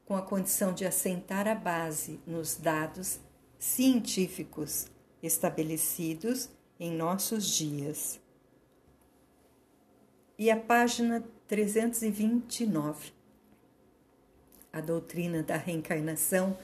com 0.06 0.16
a 0.16 0.22
condição 0.22 0.72
de 0.72 0.86
assentar 0.86 1.46
a 1.46 1.54
base 1.54 2.18
nos 2.26 2.56
dados 2.56 3.20
científicos 3.60 4.86
estabelecidos 5.22 6.48
em 6.80 6.90
nossos 6.90 7.46
dias. 7.46 8.18
E 10.38 10.50
a 10.50 10.56
página 10.56 11.22
329. 11.46 13.12
A 14.72 14.80
doutrina 14.80 15.42
da 15.42 15.56
reencarnação 15.56 16.56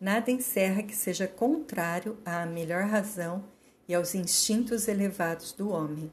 nada 0.00 0.32
encerra 0.32 0.82
que 0.82 0.96
seja 0.96 1.28
contrário 1.28 2.18
à 2.24 2.44
melhor 2.44 2.84
razão 2.84 3.44
e 3.86 3.94
aos 3.94 4.16
instintos 4.16 4.88
elevados 4.88 5.52
do 5.52 5.70
homem. 5.70 6.10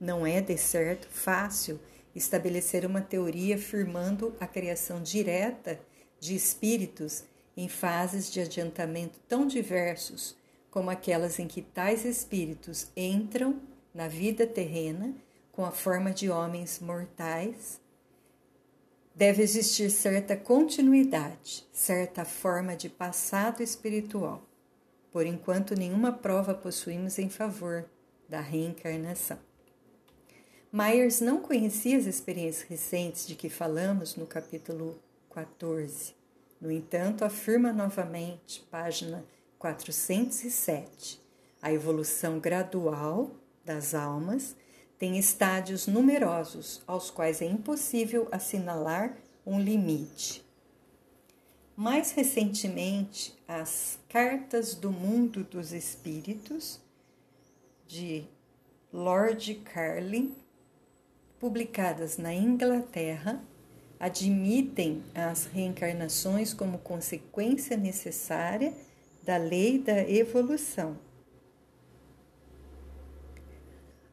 Não 0.00 0.26
é, 0.26 0.40
de 0.40 0.56
certo, 0.56 1.06
fácil 1.08 1.78
estabelecer 2.14 2.86
uma 2.86 3.02
teoria 3.02 3.56
afirmando 3.56 4.34
a 4.40 4.46
criação 4.46 5.02
direta 5.02 5.78
de 6.18 6.34
espíritos 6.34 7.24
em 7.56 7.68
fases 7.68 8.30
de 8.30 8.40
adiantamento 8.40 9.18
tão 9.28 9.46
diversos 9.46 10.36
como 10.70 10.90
aquelas 10.90 11.38
em 11.38 11.46
que 11.46 11.62
tais 11.62 12.04
espíritos 12.04 12.88
entram 12.96 13.60
na 13.94 14.08
vida 14.08 14.44
terrena 14.44 15.14
com 15.52 15.64
a 15.64 15.70
forma 15.70 16.10
de 16.10 16.28
homens 16.28 16.80
mortais. 16.80 17.80
Deve 19.14 19.42
existir 19.42 19.88
certa 19.90 20.36
continuidade, 20.36 21.64
certa 21.72 22.24
forma 22.24 22.74
de 22.74 22.88
passado 22.88 23.62
espiritual. 23.62 24.42
Por 25.12 25.24
enquanto, 25.24 25.78
nenhuma 25.78 26.10
prova 26.10 26.52
possuímos 26.52 27.20
em 27.20 27.30
favor 27.30 27.88
da 28.28 28.40
reencarnação. 28.40 29.38
Myers 30.72 31.20
não 31.20 31.40
conhecia 31.40 31.96
as 31.96 32.06
experiências 32.06 32.68
recentes 32.68 33.28
de 33.28 33.36
que 33.36 33.48
falamos 33.48 34.16
no 34.16 34.26
capítulo 34.26 34.98
14. 35.30 36.23
No 36.64 36.72
entanto, 36.72 37.26
afirma 37.26 37.74
novamente, 37.74 38.66
página 38.70 39.22
407, 39.58 41.20
a 41.60 41.70
evolução 41.70 42.40
gradual 42.40 43.32
das 43.62 43.94
almas 43.94 44.56
tem 44.98 45.18
estádios 45.18 45.86
numerosos 45.86 46.80
aos 46.86 47.10
quais 47.10 47.42
é 47.42 47.44
impossível 47.44 48.28
assinalar 48.32 49.14
um 49.44 49.60
limite. 49.60 50.42
Mais 51.76 52.12
recentemente, 52.12 53.34
as 53.46 53.98
Cartas 54.08 54.74
do 54.74 54.90
Mundo 54.90 55.44
dos 55.44 55.70
Espíritos, 55.70 56.80
de 57.86 58.24
Lord 58.90 59.56
Carlin, 59.70 60.34
publicadas 61.38 62.16
na 62.16 62.32
Inglaterra, 62.32 63.44
admitem 64.04 65.02
as 65.14 65.46
reencarnações 65.46 66.52
como 66.52 66.76
consequência 66.76 67.74
necessária 67.74 68.74
da 69.22 69.38
lei 69.38 69.78
da 69.78 70.06
evolução. 70.06 70.98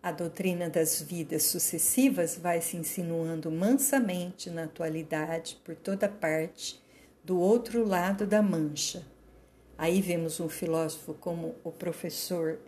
A 0.01 0.13
doutrina 0.13 0.69
das 0.69 1.01
vidas 1.01 1.43
sucessivas 1.43 2.37
vai 2.37 2.61
se 2.61 2.77
insinuando 2.77 3.51
mansamente 3.51 4.49
na 4.49 4.63
atualidade 4.63 5.59
por 5.61 5.75
toda 5.75 6.07
parte, 6.07 6.81
do 7.21 7.37
outro 7.37 7.85
lado 7.85 8.25
da 8.25 8.41
mancha. 8.41 9.05
Aí 9.77 10.01
vemos 10.01 10.39
um 10.39 10.47
filósofo 10.47 11.15
como 11.15 11.55
o 11.65 11.71
professor 11.71 12.59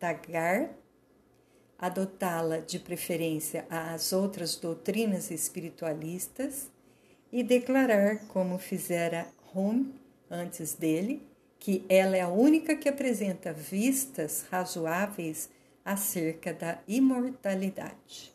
Tagar 0.00 0.70
adotá-la 1.78 2.58
de 2.58 2.78
preferência 2.78 3.66
às 3.68 4.12
outras 4.12 4.56
doutrinas 4.56 5.30
espiritualistas 5.30 6.70
e 7.32 7.42
declarar, 7.42 8.26
como 8.28 8.58
fizera 8.58 9.26
Hume 9.54 9.94
antes 10.30 10.74
dele, 10.74 11.26
que 11.58 11.84
ela 11.88 12.16
é 12.16 12.20
a 12.20 12.28
única 12.28 12.76
que 12.76 12.88
apresenta 12.88 13.52
vistas 13.52 14.46
razoáveis 14.50 15.48
acerca 15.84 16.52
da 16.52 16.78
imortalidade. 16.86 18.32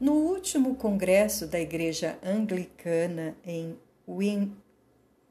No 0.00 0.14
último 0.14 0.74
congresso 0.74 1.46
da 1.46 1.58
Igreja 1.60 2.18
Anglicana 2.22 3.36
em 3.44 3.78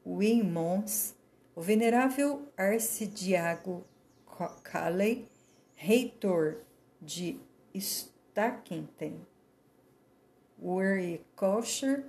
Weymouth, 0.06 1.14
o 1.56 1.62
venerável 1.62 2.48
arcidiago 2.58 3.86
Calley, 4.64 5.28
reitor 5.76 6.58
de 7.02 7.40
Stackington, 7.74 9.20
Warwickshire, 10.62 12.06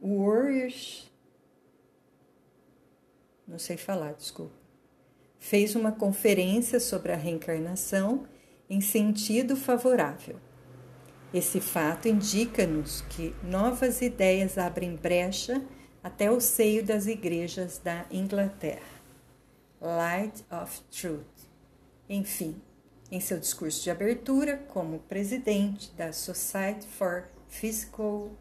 Warwickshire, 0.00 1.10
não 3.46 3.58
sei 3.58 3.76
falar, 3.76 4.12
desculpa, 4.14 4.54
fez 5.38 5.76
uma 5.76 5.92
conferência 5.92 6.80
sobre 6.80 7.12
a 7.12 7.16
reencarnação 7.16 8.26
em 8.68 8.80
sentido 8.80 9.56
favorável. 9.56 10.40
Esse 11.32 11.60
fato 11.60 12.08
indica-nos 12.08 13.02
que 13.02 13.34
novas 13.42 14.00
ideias 14.00 14.58
abrem 14.58 14.96
brecha 14.96 15.62
até 16.02 16.30
o 16.30 16.40
seio 16.40 16.84
das 16.84 17.06
igrejas 17.06 17.78
da 17.78 18.06
Inglaterra. 18.10 18.95
Light 19.86 20.44
of 20.50 20.82
Truth. 20.90 21.46
Enfim, 22.08 22.60
em 23.08 23.20
seu 23.20 23.38
discurso 23.38 23.84
de 23.84 23.90
abertura, 23.90 24.56
como 24.68 24.98
presidente 24.98 25.92
da 25.92 26.12
Society 26.12 26.84
for 26.88 27.28
Physical 27.48 28.32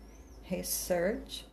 Research, 0.43 1.47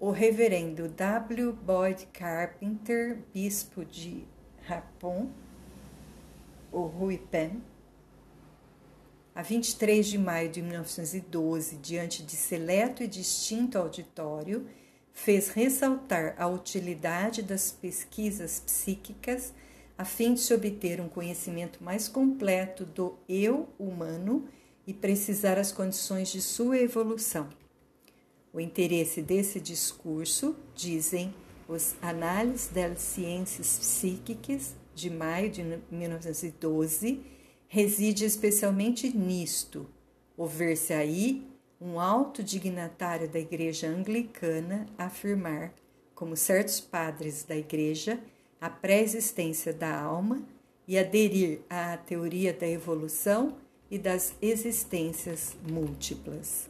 o 0.00 0.10
reverendo 0.10 0.88
W. 0.88 1.52
Boyd 1.52 2.06
Carpenter, 2.12 3.22
bispo 3.32 3.84
de 3.84 4.26
Rapon, 4.66 5.30
o 6.72 6.80
Rui 6.80 7.16
Pen, 7.16 7.62
a 9.32 9.42
23 9.42 10.04
de 10.04 10.18
maio 10.18 10.50
de 10.50 10.62
1912, 10.62 11.76
diante 11.76 12.24
de 12.24 12.34
seleto 12.34 13.04
e 13.04 13.06
distinto 13.06 13.78
auditório, 13.78 14.66
fez 15.16 15.48
ressaltar 15.48 16.34
a 16.38 16.46
utilidade 16.46 17.42
das 17.42 17.72
pesquisas 17.72 18.60
psíquicas 18.60 19.52
a 19.96 20.04
fim 20.04 20.34
de 20.34 20.40
se 20.40 20.52
obter 20.52 21.00
um 21.00 21.08
conhecimento 21.08 21.82
mais 21.82 22.06
completo 22.06 22.84
do 22.84 23.16
eu 23.26 23.66
humano 23.78 24.46
e 24.86 24.92
precisar 24.92 25.58
as 25.58 25.72
condições 25.72 26.28
de 26.28 26.42
sua 26.42 26.78
evolução. 26.78 27.48
O 28.52 28.60
interesse 28.60 29.22
desse 29.22 29.58
discurso, 29.58 30.54
dizem 30.74 31.34
os 31.66 31.96
Análises 32.02 32.68
das 32.68 33.00
Ciências 33.00 33.78
Psíquicas, 33.78 34.74
de 34.94 35.08
maio 35.08 35.50
de 35.50 35.64
1912, 35.90 37.22
reside 37.66 38.26
especialmente 38.26 39.08
nisto: 39.16 39.88
o 40.36 40.46
ver-se 40.46 40.92
aí 40.92 41.55
um 41.86 42.00
alto 42.00 42.42
dignatário 42.42 43.28
da 43.28 43.38
Igreja 43.38 43.86
Anglicana 43.86 44.86
afirmar, 44.98 45.72
como 46.16 46.36
certos 46.36 46.80
padres 46.80 47.44
da 47.44 47.56
Igreja, 47.56 48.18
a 48.60 48.68
pré-existência 48.68 49.72
da 49.72 49.96
alma 49.96 50.42
e 50.88 50.98
aderir 50.98 51.60
à 51.70 51.96
teoria 51.96 52.52
da 52.52 52.66
evolução 52.66 53.56
e 53.88 53.98
das 53.98 54.34
existências 54.42 55.56
múltiplas. 55.70 56.68